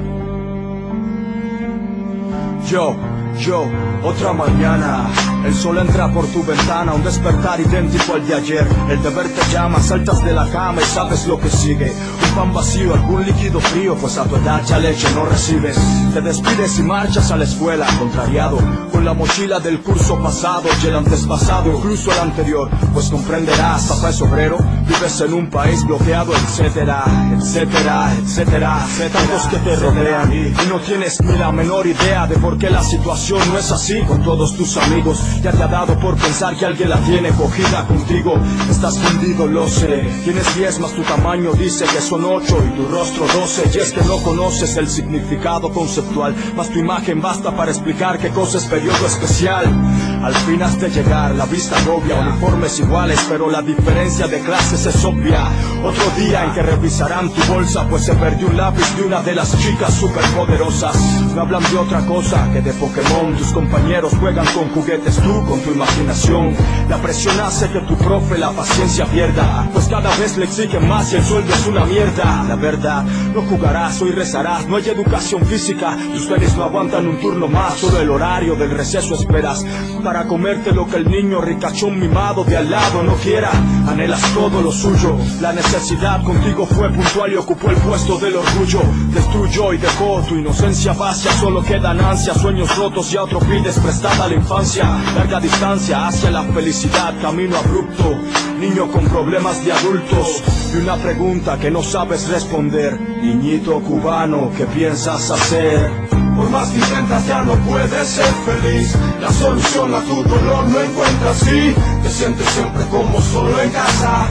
Yo, 2.68 2.96
yo, 3.38 3.66
otra 4.02 4.32
mañana. 4.32 5.06
El 5.44 5.54
sol 5.54 5.78
entra 5.78 6.12
por 6.12 6.26
tu 6.26 6.42
ventana, 6.44 6.92
un 6.92 7.02
despertar 7.02 7.60
idéntico 7.60 8.14
al 8.14 8.26
de 8.26 8.34
ayer. 8.34 8.66
El 8.90 9.02
deber 9.02 9.28
te 9.28 9.52
llama, 9.52 9.80
saltas 9.80 10.24
de 10.24 10.32
la 10.32 10.46
cama 10.48 10.80
y 10.82 10.84
sabes 10.84 11.26
lo 11.26 11.38
que 11.38 11.48
sigue. 11.48 11.92
Un 12.28 12.34
pan 12.34 12.52
vacío, 12.52 12.94
algún 12.94 13.24
líquido 13.24 13.60
frío, 13.60 13.94
pues 13.96 14.18
a 14.18 14.24
tu 14.24 14.36
edad 14.36 14.62
ya 14.64 14.78
leche 14.78 15.08
no 15.14 15.24
recibes. 15.24 15.78
Te 16.12 16.20
despides 16.20 16.78
y 16.78 16.82
marchas 16.82 17.30
a 17.30 17.36
la 17.36 17.44
escuela, 17.44 17.86
contrariado, 17.98 18.58
con 18.98 19.04
la 19.04 19.14
mochila 19.14 19.60
del 19.60 19.78
curso 19.78 20.20
pasado 20.20 20.68
y 20.82 20.86
el 20.88 20.96
antes 20.96 21.24
pasado, 21.24 21.72
incluso 21.72 22.10
el 22.10 22.18
anterior. 22.18 22.68
Pues 22.92 23.08
comprenderás, 23.10 23.86
papá 23.86 24.10
es 24.10 24.20
obrero, 24.20 24.58
vives 24.88 25.20
en 25.20 25.34
un 25.34 25.48
país 25.48 25.84
bloqueado, 25.84 26.32
etcétera, 26.34 27.04
etcétera, 27.38 28.12
etcétera. 28.20 28.84
Tantos 29.12 29.46
que 29.46 29.58
te 29.58 29.76
rodean 29.76 30.32
y 30.32 30.68
no 30.68 30.80
tienes 30.80 31.20
ni 31.20 31.38
la 31.38 31.52
menor 31.52 31.86
idea 31.86 32.26
de 32.26 32.38
por 32.38 32.58
qué 32.58 32.70
la 32.70 32.82
situación 32.82 33.40
no 33.52 33.58
es 33.58 33.70
así 33.70 34.02
con 34.02 34.24
todos 34.24 34.56
tus 34.56 34.76
amigos. 34.76 35.20
Ya 35.42 35.52
te 35.52 35.62
ha 35.62 35.68
dado 35.68 35.96
por 36.00 36.16
pensar 36.16 36.56
que 36.56 36.66
alguien 36.66 36.90
la 36.90 36.98
tiene 36.98 37.30
cogida 37.30 37.86
contigo. 37.86 38.34
Estás 38.68 38.98
fundido, 38.98 39.46
lo 39.46 39.68
sé. 39.68 40.10
Tienes 40.24 40.56
10 40.56 40.80
más 40.80 40.90
tu 40.90 41.02
tamaño 41.02 41.52
dice 41.52 41.84
que 41.84 42.00
son 42.00 42.24
8 42.24 42.64
y 42.66 42.76
tu 42.76 42.88
rostro 42.88 43.26
12. 43.32 43.70
Y 43.74 43.78
es 43.78 43.92
que 43.92 44.02
no 44.02 44.16
conoces 44.24 44.76
el 44.76 44.88
significado 44.88 45.70
conceptual. 45.72 46.34
Más 46.56 46.68
tu 46.68 46.80
imagen 46.80 47.20
basta 47.20 47.54
para 47.56 47.70
explicar 47.70 48.18
qué 48.18 48.30
cosa 48.30 48.58
es 48.58 48.64
periodo 48.88 49.06
especial. 49.06 50.07
Al 50.22 50.34
fin 50.34 50.62
has 50.62 50.78
de 50.80 50.90
llegar, 50.90 51.34
la 51.36 51.46
vista 51.46 51.76
novia, 51.84 52.18
uniformes 52.18 52.78
iguales, 52.80 53.24
pero 53.28 53.48
la 53.50 53.62
diferencia 53.62 54.26
de 54.26 54.40
clases 54.40 54.84
es 54.84 55.04
obvia. 55.04 55.44
Otro 55.84 56.04
día 56.16 56.44
en 56.44 56.52
que 56.52 56.62
revisarán 56.62 57.30
tu 57.30 57.40
bolsa, 57.52 57.86
pues 57.88 58.04
se 58.04 58.14
perdió 58.14 58.48
un 58.48 58.56
lápiz 58.56 58.96
de 58.96 59.04
una 59.04 59.22
de 59.22 59.34
las 59.34 59.56
chicas 59.58 59.94
superpoderosas. 59.94 60.96
No 61.34 61.42
hablan 61.42 61.62
de 61.70 61.78
otra 61.78 62.04
cosa 62.04 62.50
que 62.52 62.60
de 62.60 62.72
Pokémon. 62.72 63.36
Tus 63.36 63.52
compañeros 63.52 64.12
juegan 64.18 64.46
con 64.46 64.68
juguetes, 64.70 65.16
tú 65.16 65.44
con 65.46 65.60
tu 65.60 65.70
imaginación. 65.70 66.54
La 66.88 66.96
presión 66.98 67.38
hace 67.38 67.70
que 67.70 67.80
tu 67.80 67.96
profe 67.96 68.38
la 68.38 68.50
paciencia 68.50 69.06
pierda, 69.06 69.68
pues 69.72 69.86
cada 69.86 70.14
vez 70.16 70.36
le 70.36 70.46
exigen 70.46 70.88
más 70.88 71.12
y 71.12 71.16
el 71.16 71.24
sueldo 71.24 71.54
es 71.54 71.66
una 71.66 71.84
mierda. 71.84 72.44
La 72.48 72.56
verdad, 72.56 73.04
no 73.34 73.42
jugarás, 73.42 74.02
hoy 74.02 74.10
rezarás, 74.10 74.66
no 74.66 74.76
hay 74.76 74.88
educación 74.88 75.46
física. 75.46 75.96
Tus 76.12 76.28
tenis 76.28 76.56
no 76.56 76.64
aguantan 76.64 77.06
un 77.06 77.20
turno 77.20 77.46
más, 77.46 77.74
solo 77.74 78.00
el 78.00 78.10
horario 78.10 78.56
del 78.56 78.70
receso 78.72 79.14
esperas 79.14 79.64
para 80.08 80.26
comerte 80.26 80.72
lo 80.72 80.86
que 80.86 80.96
el 80.96 81.10
niño 81.10 81.42
ricachón 81.42 82.00
mimado 82.00 82.42
de 82.42 82.56
al 82.56 82.70
lado 82.70 83.02
no 83.02 83.14
quiera. 83.16 83.50
Anhelas 83.86 84.22
todo 84.32 84.62
lo 84.62 84.72
suyo, 84.72 85.18
la 85.42 85.52
necesidad 85.52 86.24
contigo 86.24 86.64
fue 86.64 86.88
puntual 86.88 87.30
y 87.30 87.36
ocupó 87.36 87.68
el 87.68 87.76
puesto 87.76 88.16
del 88.16 88.36
orgullo. 88.36 88.80
Destruyó 89.12 89.74
y 89.74 89.76
dejó 89.76 90.22
tu 90.26 90.36
inocencia 90.36 90.94
vacía, 90.94 91.30
solo 91.32 91.62
quedan 91.62 92.00
ansias, 92.00 92.40
sueños 92.40 92.74
rotos 92.74 93.12
y 93.12 93.18
a 93.18 93.24
otro 93.24 93.38
pides 93.40 93.78
prestada 93.80 94.28
la 94.28 94.34
infancia. 94.34 94.86
Larga 95.14 95.40
distancia 95.40 96.06
hacia 96.06 96.30
la 96.30 96.42
felicidad, 96.42 97.12
camino 97.20 97.58
abrupto. 97.58 98.16
Niño 98.58 98.90
con 98.90 99.04
problemas 99.04 99.64
de 99.64 99.72
adultos. 99.72 100.42
Y 100.74 100.78
una 100.78 100.96
pregunta 100.96 101.58
que 101.60 101.70
no 101.70 101.80
sabes 101.80 102.28
responder. 102.28 103.00
Niñito 103.00 103.78
cubano, 103.80 104.50
¿qué 104.56 104.64
piensas 104.66 105.30
hacer? 105.30 105.88
Por 106.36 106.50
más 106.50 106.68
que 106.70 106.78
intentas 106.78 107.24
ya 107.26 107.42
no 107.44 107.54
puedes 107.54 108.08
ser 108.08 108.26
feliz. 108.44 108.96
La 109.20 109.30
solución 109.30 109.94
a 109.94 110.00
tu 110.00 110.24
dolor 110.24 110.66
no 110.66 110.80
encuentras. 110.80 111.38
Si 111.38 111.72
Te 112.02 112.10
sientes 112.10 112.48
siempre 112.48 112.84
como 112.90 113.20
solo 113.20 113.62
en 113.62 113.70
casa. 113.70 114.26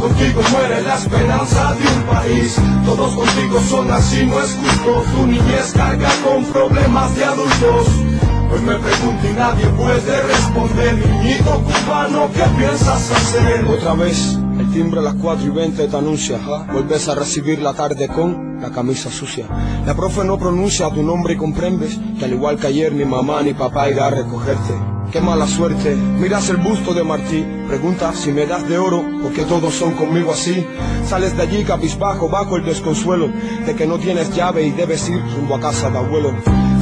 Contigo 0.00 0.40
muere 0.52 0.82
la 0.82 0.94
esperanza 0.94 1.74
de 1.74 1.88
un 1.96 2.02
país. 2.04 2.56
Todos 2.84 3.14
contigo 3.14 3.60
son 3.68 3.90
así, 3.90 4.24
no 4.24 4.40
es 4.40 4.54
justo. 4.54 5.04
Tu 5.16 5.26
niñez 5.26 5.72
carga 5.74 6.10
con 6.22 6.44
problemas 6.44 7.16
de 7.16 7.24
adultos 7.24 8.13
Hoy 8.52 8.60
me 8.60 8.74
pregunto 8.76 9.28
y 9.28 9.32
nadie 9.34 9.66
puede 9.68 10.22
responder. 10.22 10.94
Niñito 10.94 11.62
cubano, 11.62 12.28
¿qué 12.32 12.42
piensas 12.58 13.10
hacer? 13.10 13.64
Otra 13.64 13.94
vez, 13.94 14.38
el 14.58 14.70
timbre 14.72 15.00
a 15.00 15.02
las 15.02 15.14
4 15.14 15.46
y 15.46 15.50
20 15.50 15.88
te 15.88 15.96
anuncia 15.96 16.38
¿ah? 16.46 16.66
Vuelves 16.72 17.08
a 17.08 17.14
recibir 17.14 17.60
la 17.60 17.74
tarde 17.74 18.08
con 18.08 18.60
la 18.60 18.70
camisa 18.70 19.10
sucia. 19.10 19.46
La 19.86 19.94
profe 19.94 20.24
no 20.24 20.38
pronuncia 20.38 20.90
tu 20.90 21.02
nombre 21.02 21.34
y 21.34 21.36
comprendes 21.36 21.98
Que 22.18 22.26
al 22.26 22.32
igual 22.32 22.58
que 22.58 22.68
ayer 22.68 22.92
ni 22.92 23.04
mamá 23.04 23.42
ni 23.42 23.54
papá 23.54 23.90
irá 23.90 24.06
a 24.06 24.10
recogerte. 24.10 24.74
Qué 25.10 25.20
mala 25.20 25.46
suerte, 25.46 25.94
miras 25.94 26.48
el 26.48 26.56
busto 26.56 26.92
de 26.92 27.04
Martí. 27.04 27.44
Pregunta 27.68 28.12
si 28.14 28.32
me 28.32 28.46
das 28.46 28.68
de 28.68 28.78
oro 28.78 29.04
porque 29.22 29.42
todos 29.42 29.74
son 29.74 29.92
conmigo 29.92 30.32
así. 30.32 30.66
Sales 31.06 31.36
de 31.36 31.42
allí 31.42 31.64
cabizbajo 31.64 32.28
bajo 32.30 32.56
el 32.56 32.64
desconsuelo 32.64 33.28
De 33.66 33.74
que 33.74 33.86
no 33.86 33.98
tienes 33.98 34.34
llave 34.34 34.66
y 34.66 34.70
debes 34.70 35.08
ir 35.10 35.20
rumbo 35.36 35.56
a 35.56 35.60
casa 35.60 35.90
de 35.90 35.98
abuelo 35.98 36.32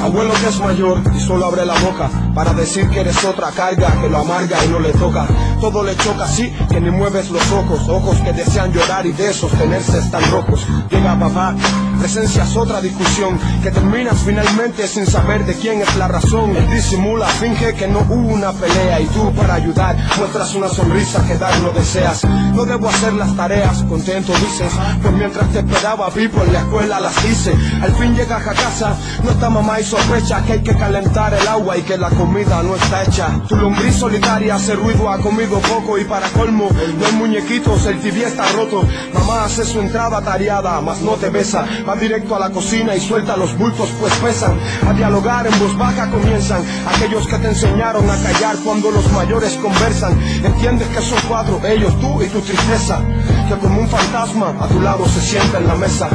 Abuelo 0.03 0.35
que 0.35 0.49
es 0.49 0.59
mayor 0.59 1.01
y 1.17 1.21
solo 1.21 1.47
abre 1.47 1.65
la 1.65 1.79
boca 1.79 2.11
para 2.35 2.53
decir 2.55 2.89
que 2.89 3.01
eres 3.01 3.25
otra 3.25 3.51
carga 3.53 4.01
que 4.01 4.09
lo 4.09 4.19
amarga 4.19 4.57
y 4.65 4.69
no 4.69 4.81
le 4.81 4.91
toca. 4.91 5.27
Todo 5.61 5.85
le 5.85 5.97
choca 5.97 6.25
así 6.25 6.53
que 6.69 6.81
ni 6.81 6.91
mueves 6.91 7.31
los 7.31 7.53
ojos, 7.53 7.89
ojos 7.89 8.17
que 8.19 8.33
desean 8.33 8.73
llorar 8.73 9.07
y 9.07 9.13
de 9.13 9.33
sostenerse 9.33 9.99
están 9.99 10.29
rojos. 10.33 10.67
Llega 10.91 11.17
papá, 11.17 11.55
presencias 12.01 12.57
otra 12.57 12.81
discusión 12.81 13.39
que 13.63 13.71
terminas 13.71 14.19
finalmente 14.27 14.89
sin 14.89 15.07
saber 15.07 15.47
de 15.47 15.55
quién 15.55 15.81
es 15.81 15.95
la 15.97 16.09
razón. 16.09 16.57
Él 16.57 16.69
disimula, 16.69 17.29
finge 17.29 17.75
que 17.75 17.87
no 17.87 18.01
hubo 18.01 18.35
una 18.35 18.53
pelea 18.53 19.01
y 19.01 19.07
tú 19.07 19.33
para 19.35 19.55
ayudar 19.55 19.97
muestras 20.19 20.53
una 20.57 20.69
sonrisa 20.69 21.25
que 21.29 21.39
dar 21.39 21.57
no 21.61 21.71
deseas. 21.71 22.25
No 22.55 22.65
debo 22.65 22.89
hacer 22.89 23.13
las 23.13 23.37
tareas, 23.37 23.85
contento 23.85 24.33
dices, 24.33 24.73
pues 25.01 25.15
mientras 25.15 25.49
te 25.51 25.61
esperaba 25.61 26.11
vivo 26.11 26.43
en 26.43 26.53
la 26.53 26.59
escuela 26.59 26.99
las 26.99 27.25
hice. 27.25 27.55
Al 27.81 27.95
fin 27.95 28.17
llegas 28.17 28.47
a 28.49 28.53
casa, 28.53 28.97
no 29.23 29.31
está 29.31 29.49
mamá 29.49 29.79
y 29.79 29.85
sospecha 29.93 30.43
que 30.43 30.55
hay 30.55 30.63
que 30.63 30.75
calentar 30.75 31.35
el 31.35 31.47
agua 31.47 31.77
y 31.77 31.83
que 31.83 31.99
la 31.99 32.09
comida 32.09 32.63
no 32.63 32.77
está 32.77 33.03
hecha. 33.03 33.29
Tu 33.47 33.55
lombriz 33.57 33.95
solitaria 33.97 34.55
hace 34.55 34.75
ruido, 34.75 35.11
ha 35.11 35.19
comido 35.19 35.59
poco 35.59 35.99
y 35.99 36.05
para 36.05 36.29
colmo, 36.31 36.71
no 36.99 37.07
hay 37.07 37.13
muñequitos, 37.13 37.85
el 37.85 38.01
TV 38.01 38.25
está 38.25 38.51
roto. 38.53 38.87
Mamá 39.13 39.45
hace 39.45 39.67
su 39.67 39.81
entrada 39.81 40.23
tareada, 40.23 40.81
mas 40.81 41.03
no 41.03 41.13
te 41.17 41.29
besa. 41.29 41.67
Va 41.87 41.95
directo 41.95 42.35
a 42.35 42.39
la 42.39 42.49
cocina 42.49 42.97
y 42.97 43.01
suelta 43.01 43.37
los 43.37 43.55
bultos 43.59 43.91
pues 44.01 44.15
pesan. 44.15 44.59
A 44.89 44.95
dialogar 44.95 45.47
en 45.47 45.59
voz 45.59 45.77
baja 45.77 46.11
comienzan 46.11 46.63
aquellos 46.87 47.27
que 47.27 47.37
te 47.37 47.49
enseñaron 47.49 48.09
a 48.09 48.17
callar 48.17 48.57
cuando 48.65 48.91
los 48.91 49.13
mayores 49.13 49.59
conversan. 49.61 50.19
Entiendes 50.43 50.89
que 50.89 51.03
son 51.03 51.19
cuatro, 51.29 51.61
ellos, 51.67 51.93
tú 52.01 52.23
y 52.23 52.29
tu 52.29 52.41
tristeza. 52.41 52.99
Que 53.47 53.59
como 53.59 53.79
un 53.79 53.89
fantasma 53.89 54.55
a 54.59 54.69
tu 54.69 54.81
lado 54.81 55.07
se 55.07 55.21
sienta 55.21 55.59
en 55.59 55.67
la 55.67 55.75
mesa. 55.75 56.09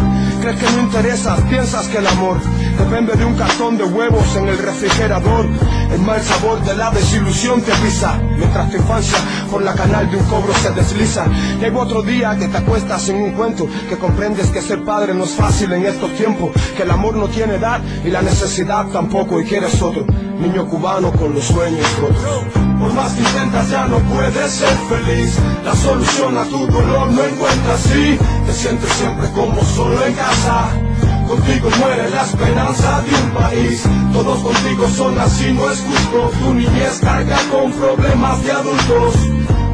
Crees 0.47 0.63
que 0.63 0.77
no 0.77 0.83
interesas, 0.83 1.41
piensas 1.49 1.89
que 1.89 1.97
el 1.97 2.07
amor 2.07 2.37
depende 2.79 3.15
de 3.15 3.25
un 3.25 3.35
cartón 3.35 3.77
de 3.77 3.83
huevos 3.83 4.33
en 4.37 4.47
el 4.47 4.57
refrigerador. 4.57 5.45
El 5.91 5.99
mal 5.99 6.21
sabor 6.21 6.63
de 6.63 6.73
la 6.73 6.89
desilusión 6.89 7.61
te 7.61 7.73
pisa 7.73 8.17
Mientras 8.37 8.71
tu 8.71 8.77
infancia 8.77 9.17
por 9.51 9.61
la 9.61 9.73
canal 9.73 10.09
de 10.09 10.15
un 10.15 10.23
cobro 10.23 10.53
se 10.53 10.71
desliza. 10.71 11.25
Llega 11.59 11.77
otro 11.77 12.01
día 12.01 12.37
que 12.37 12.47
te 12.47 12.59
acuestas 12.59 13.09
en 13.09 13.17
un 13.23 13.31
cuento 13.33 13.67
Que 13.89 13.97
comprendes 13.97 14.49
que 14.49 14.61
ser 14.61 14.85
padre 14.85 15.13
no 15.13 15.25
es 15.25 15.31
fácil 15.31 15.73
en 15.73 15.85
estos 15.85 16.13
tiempos 16.13 16.51
Que 16.77 16.83
el 16.83 16.91
amor 16.91 17.17
no 17.17 17.27
tiene 17.27 17.55
edad 17.55 17.81
y 18.05 18.09
la 18.09 18.21
necesidad 18.21 18.85
tampoco 18.85 19.41
Y 19.41 19.43
quieres 19.43 19.81
otro. 19.81 20.05
Niño 20.39 20.65
cubano 20.65 21.11
con 21.11 21.33
los 21.33 21.43
sueños 21.43 21.85
rotos 21.99 22.66
por 22.79 22.93
más 22.93 23.13
que 23.13 23.21
intentas 23.21 23.69
ya 23.69 23.87
no 23.87 23.99
puedes 23.99 24.51
ser 24.51 24.77
feliz. 24.89 25.37
La 25.63 25.75
solución 25.75 26.37
a 26.37 26.43
tu 26.45 26.67
dolor 26.67 27.11
no 27.11 27.23
encuentras 27.23 27.79
si 27.81 28.17
Te 28.45 28.53
sientes 28.53 28.91
siempre 28.93 29.27
como 29.31 29.61
solo 29.63 30.03
en 30.05 30.13
casa. 30.13 30.69
Contigo 31.27 31.69
muere 31.79 32.09
la 32.09 32.23
esperanza 32.23 33.01
de 33.01 33.15
un 33.15 33.31
país. 33.31 33.83
Todos 34.13 34.39
contigo 34.39 34.87
son 34.95 35.19
así, 35.19 35.51
no 35.53 35.69
es 35.69 35.79
justo. 35.81 36.31
Tu 36.39 36.53
niñez 36.53 36.99
carga 37.01 37.37
con 37.51 37.71
problemas 37.73 38.43
de 38.43 38.51
adultos. 38.51 39.15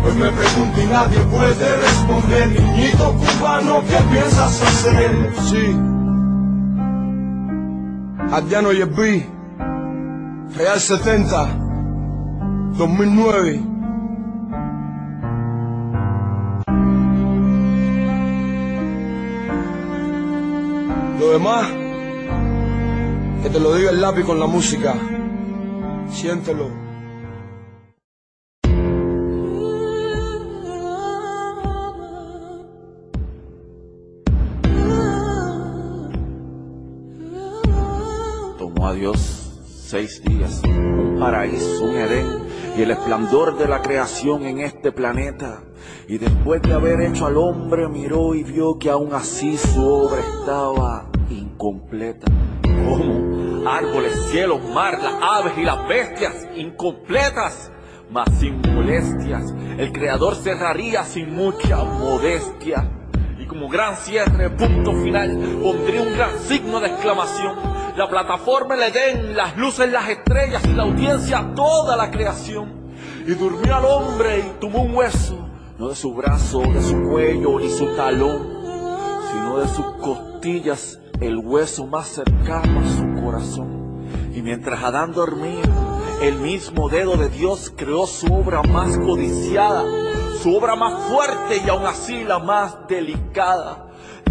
Hoy 0.06 0.14
me 0.20 0.32
pregunto 0.32 0.82
y 0.82 0.86
nadie 0.88 1.20
puede 1.32 1.78
responder. 1.78 2.62
Niñito 2.62 3.14
cubano, 3.14 3.82
¿qué 3.88 3.98
piensas 4.12 4.62
hacer? 4.62 5.34
Sí. 5.50 5.78
Adriano 8.32 8.72
Yebbi 8.72 9.24
Real 10.56 10.80
70 10.80 11.63
2009 12.78 13.74
Lo 21.20 21.32
demás, 21.32 21.68
que 23.42 23.50
te 23.50 23.60
lo 23.60 23.74
diga 23.76 23.92
el 23.92 24.02
lápiz 24.02 24.24
con 24.24 24.40
la 24.42 24.46
música. 24.46 24.94
Siéntelo. 26.12 26.70
Tomó 38.58 38.88
a 38.88 38.94
Dios 38.94 39.44
seis 39.94 40.22
días, 40.24 40.62
un 40.66 41.18
paraíso, 41.20 41.84
un 41.86 41.96
Edén, 41.96 42.43
y 42.76 42.82
el 42.82 42.92
esplendor 42.92 43.58
de 43.58 43.68
la 43.68 43.82
creación 43.82 44.46
en 44.46 44.60
este 44.60 44.92
planeta. 44.92 45.62
Y 46.08 46.18
después 46.18 46.62
de 46.62 46.74
haber 46.74 47.02
hecho 47.02 47.26
al 47.28 47.38
hombre, 47.38 47.88
miró 47.88 48.34
y 48.36 48.44
vio 48.44 48.78
que 48.80 48.90
aún 48.90 49.14
así 49.14 49.58
su 49.58 49.86
obra 49.86 50.20
estaba 50.20 51.10
incompleta. 51.30 52.26
¿Cómo? 52.64 53.70
Árboles, 53.70 54.14
cielos, 54.32 54.60
mar, 54.74 55.00
las 55.02 55.16
aves 55.22 55.54
y 55.58 55.64
las 55.64 55.88
bestias, 55.88 56.48
incompletas, 56.56 57.72
mas 58.10 58.28
sin 58.40 58.60
molestias. 58.62 59.54
El 59.78 59.92
creador 59.92 60.36
cerraría 60.36 61.04
sin 61.06 61.34
mucha 61.34 61.84
modestia. 61.84 62.90
Y 63.40 63.46
como 63.46 63.70
gran 63.70 63.96
cierre, 63.98 64.50
punto 64.50 64.94
final, 64.94 65.60
pondría 65.62 66.02
un 66.02 66.14
gran 66.14 66.40
signo 66.40 66.80
de 66.80 66.88
exclamación. 66.88 67.73
La 67.96 68.10
plataforma, 68.10 68.74
el 68.74 68.82
Edén, 68.82 69.36
las 69.38 69.56
luces, 69.56 69.92
las 69.92 70.10
estrellas 70.10 70.64
y 70.66 70.74
la 70.74 70.82
audiencia, 70.82 71.54
toda 71.56 71.96
la 71.96 72.10
creación. 72.10 72.92
Y 73.28 73.36
durmió 73.36 73.76
al 73.76 73.86
hombre 73.86 74.40
y 74.40 74.60
tomó 74.60 74.82
un 74.82 74.96
hueso, 74.96 75.38
no 75.78 75.90
de 75.90 75.96
su 75.96 76.12
brazo, 76.16 76.62
de 76.62 76.82
su 76.82 77.04
cuello 77.04 77.60
ni 77.60 77.70
su 77.70 77.86
talón, 77.96 78.48
sino 79.32 79.60
de 79.60 79.68
sus 79.68 79.86
costillas, 80.02 81.00
el 81.22 81.38
hueso 81.38 81.86
más 81.86 82.08
cercano 82.08 82.80
a 82.80 82.98
su 82.98 83.24
corazón. 83.24 84.08
Y 84.34 84.42
mientras 84.42 84.84
Adán 84.84 85.12
dormía, 85.12 85.62
el 86.24 86.40
mismo 86.40 86.90
dedo 86.90 87.16
de 87.16 87.30
Dios 87.30 87.72
creó 87.76 88.08
su 88.08 88.34
obra 88.34 88.64
más 88.64 88.98
codiciada, 88.98 89.84
su 90.42 90.56
obra 90.56 90.76
más 90.76 91.12
fuerte 91.12 91.62
y 91.64 91.70
aún 91.70 91.86
así 91.86 92.24
la 92.24 92.40
más 92.40 92.88
delicada 92.88 93.83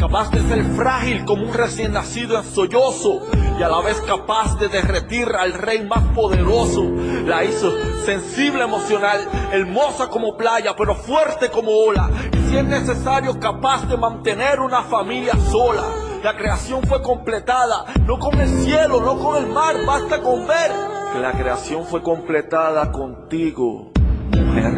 capaz 0.03 0.33
de 0.33 0.41
ser 0.49 0.65
frágil 0.75 1.25
como 1.25 1.45
un 1.45 1.55
recién 1.55 1.93
nacido 1.93 2.37
en 2.37 2.43
sollozo 2.43 3.21
y 3.57 3.63
a 3.63 3.69
la 3.69 3.81
vez 3.83 4.01
capaz 4.01 4.59
de 4.59 4.67
derretir 4.67 5.29
al 5.29 5.53
rey 5.53 5.87
más 5.87 6.03
poderoso. 6.13 6.91
La 7.25 7.45
hizo 7.45 7.71
sensible 8.05 8.65
emocional, 8.65 9.21
hermosa 9.53 10.09
como 10.09 10.37
playa, 10.37 10.75
pero 10.77 10.97
fuerte 10.97 11.51
como 11.51 11.71
ola. 11.71 12.11
Y 12.33 12.51
si 12.51 12.57
es 12.57 12.65
necesario, 12.65 13.39
capaz 13.39 13.87
de 13.87 13.97
mantener 13.97 14.59
una 14.59 14.83
familia 14.83 15.37
sola. 15.53 15.85
La 16.25 16.37
creación 16.37 16.83
fue 16.83 17.01
completada, 17.01 17.85
no 18.05 18.19
con 18.19 18.41
el 18.41 18.49
cielo, 18.49 19.01
no 19.01 19.17
con 19.21 19.37
el 19.37 19.53
mar, 19.53 19.77
basta 19.87 20.21
con 20.21 20.49
ver 20.49 20.73
que 21.13 21.21
la 21.21 21.31
creación 21.31 21.85
fue 21.85 22.03
completada 22.03 22.91
contigo, 22.91 23.93
mujer. 24.37 24.73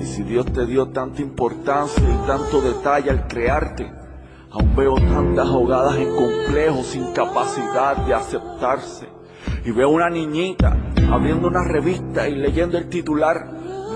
Y 0.00 0.04
si 0.04 0.24
Dios 0.24 0.44
te 0.46 0.66
dio 0.66 0.88
tanta 0.88 1.22
importancia 1.22 2.02
y 2.02 2.26
tanto 2.26 2.60
detalle 2.60 3.10
al 3.10 3.28
crearte, 3.28 4.05
Aún 4.58 4.74
veo 4.74 4.94
tantas 4.94 5.46
ahogadas 5.48 5.96
en 5.96 6.16
complejos 6.16 6.86
sin 6.86 7.12
capacidad 7.12 7.94
de 8.06 8.14
aceptarse. 8.14 9.06
Y 9.66 9.70
veo 9.70 9.90
una 9.90 10.08
niñita 10.08 10.74
abriendo 11.12 11.48
una 11.48 11.62
revista 11.62 12.26
y 12.26 12.36
leyendo 12.36 12.78
el 12.78 12.88
titular 12.88 13.36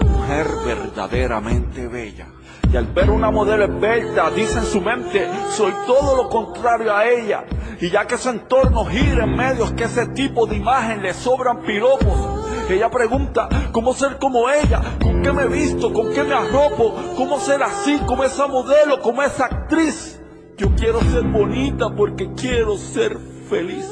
Mujer 0.03 0.47
verdaderamente 0.67 1.89
bella. 1.89 2.27
Y 2.71 2.77
al 2.77 2.87
ver 2.87 3.11
una 3.11 3.31
modelo 3.31 3.65
esbelta, 3.65 4.31
dice 4.31 4.59
en 4.59 4.65
su 4.67 4.83
mente, 4.83 5.27
soy 5.49 5.73
todo 5.87 6.23
lo 6.23 6.29
contrario 6.29 6.95
a 6.95 7.09
ella. 7.09 7.45
Y 7.81 7.89
ya 7.89 8.07
que 8.07 8.19
su 8.19 8.29
entorno 8.29 8.85
gira 8.85 9.25
en 9.25 9.37
medios 9.37 9.73
que 9.73 9.85
ese 9.85 10.09
tipo 10.09 10.47
de 10.47 10.57
imagen 10.57 11.03
le 11.03 11.15
sobran 11.15 11.63
piropos, 11.63 12.45
ella 12.69 12.91
pregunta, 12.91 13.49
¿cómo 13.73 13.95
ser 13.95 14.19
como 14.19 14.51
ella? 14.51 14.83
¿Con 15.03 15.23
qué 15.23 15.33
me 15.33 15.47
visto? 15.47 15.91
¿Con 15.93 16.13
qué 16.13 16.23
me 16.23 16.35
arropo? 16.35 16.95
¿Cómo 17.17 17.39
ser 17.41 17.63
así 17.63 17.99
como 18.07 18.25
esa 18.25 18.47
modelo, 18.47 19.01
como 19.01 19.23
esa 19.23 19.47
actriz? 19.47 20.20
Yo 20.61 20.69
quiero 20.77 21.01
ser 21.01 21.23
bonita 21.23 21.89
porque 21.89 22.35
quiero 22.35 22.77
ser 22.77 23.17
feliz. 23.49 23.87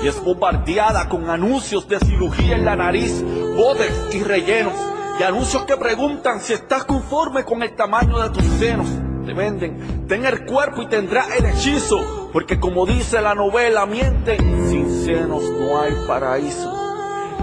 y 0.00 0.06
es 0.06 0.22
bombardeada 0.22 1.08
con 1.08 1.28
anuncios 1.28 1.88
de 1.88 1.98
cirugía 1.98 2.54
en 2.54 2.64
la 2.64 2.76
nariz, 2.76 3.24
bodes 3.56 4.14
y 4.14 4.22
rellenos, 4.22 4.74
y 5.18 5.24
anuncios 5.24 5.64
que 5.64 5.76
preguntan 5.76 6.38
si 6.40 6.52
estás 6.52 6.84
conforme 6.84 7.42
con 7.42 7.64
el 7.64 7.74
tamaño 7.74 8.20
de 8.20 8.30
tus 8.30 8.44
senos. 8.60 8.86
Te 9.26 9.34
venden, 9.34 10.06
ten 10.06 10.24
el 10.24 10.46
cuerpo 10.46 10.82
y 10.82 10.86
tendrás 10.86 11.36
el 11.36 11.46
hechizo, 11.46 12.30
porque 12.32 12.60
como 12.60 12.86
dice 12.86 13.20
la 13.20 13.34
novela, 13.34 13.84
mienten, 13.84 14.38
sin 14.70 15.04
senos 15.04 15.42
no 15.50 15.80
hay 15.80 15.94
paraíso. 16.06 16.72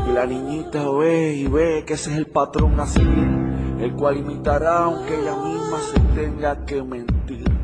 Y 0.08 0.14
la 0.14 0.26
niñita 0.26 0.90
ve 0.92 1.34
y 1.34 1.48
ve 1.48 1.84
que 1.86 1.96
ese 1.96 2.10
es 2.10 2.16
el 2.16 2.28
patrón 2.28 2.80
a 2.80 2.86
seguir, 2.86 3.28
el 3.82 3.92
cual 3.98 4.16
imitará 4.16 4.86
aunque 4.86 5.14
ella 5.14 5.36
misma 5.36 5.78
se 5.92 6.00
tenga 6.18 6.66
que 6.66 6.82
mentir. 6.82 7.55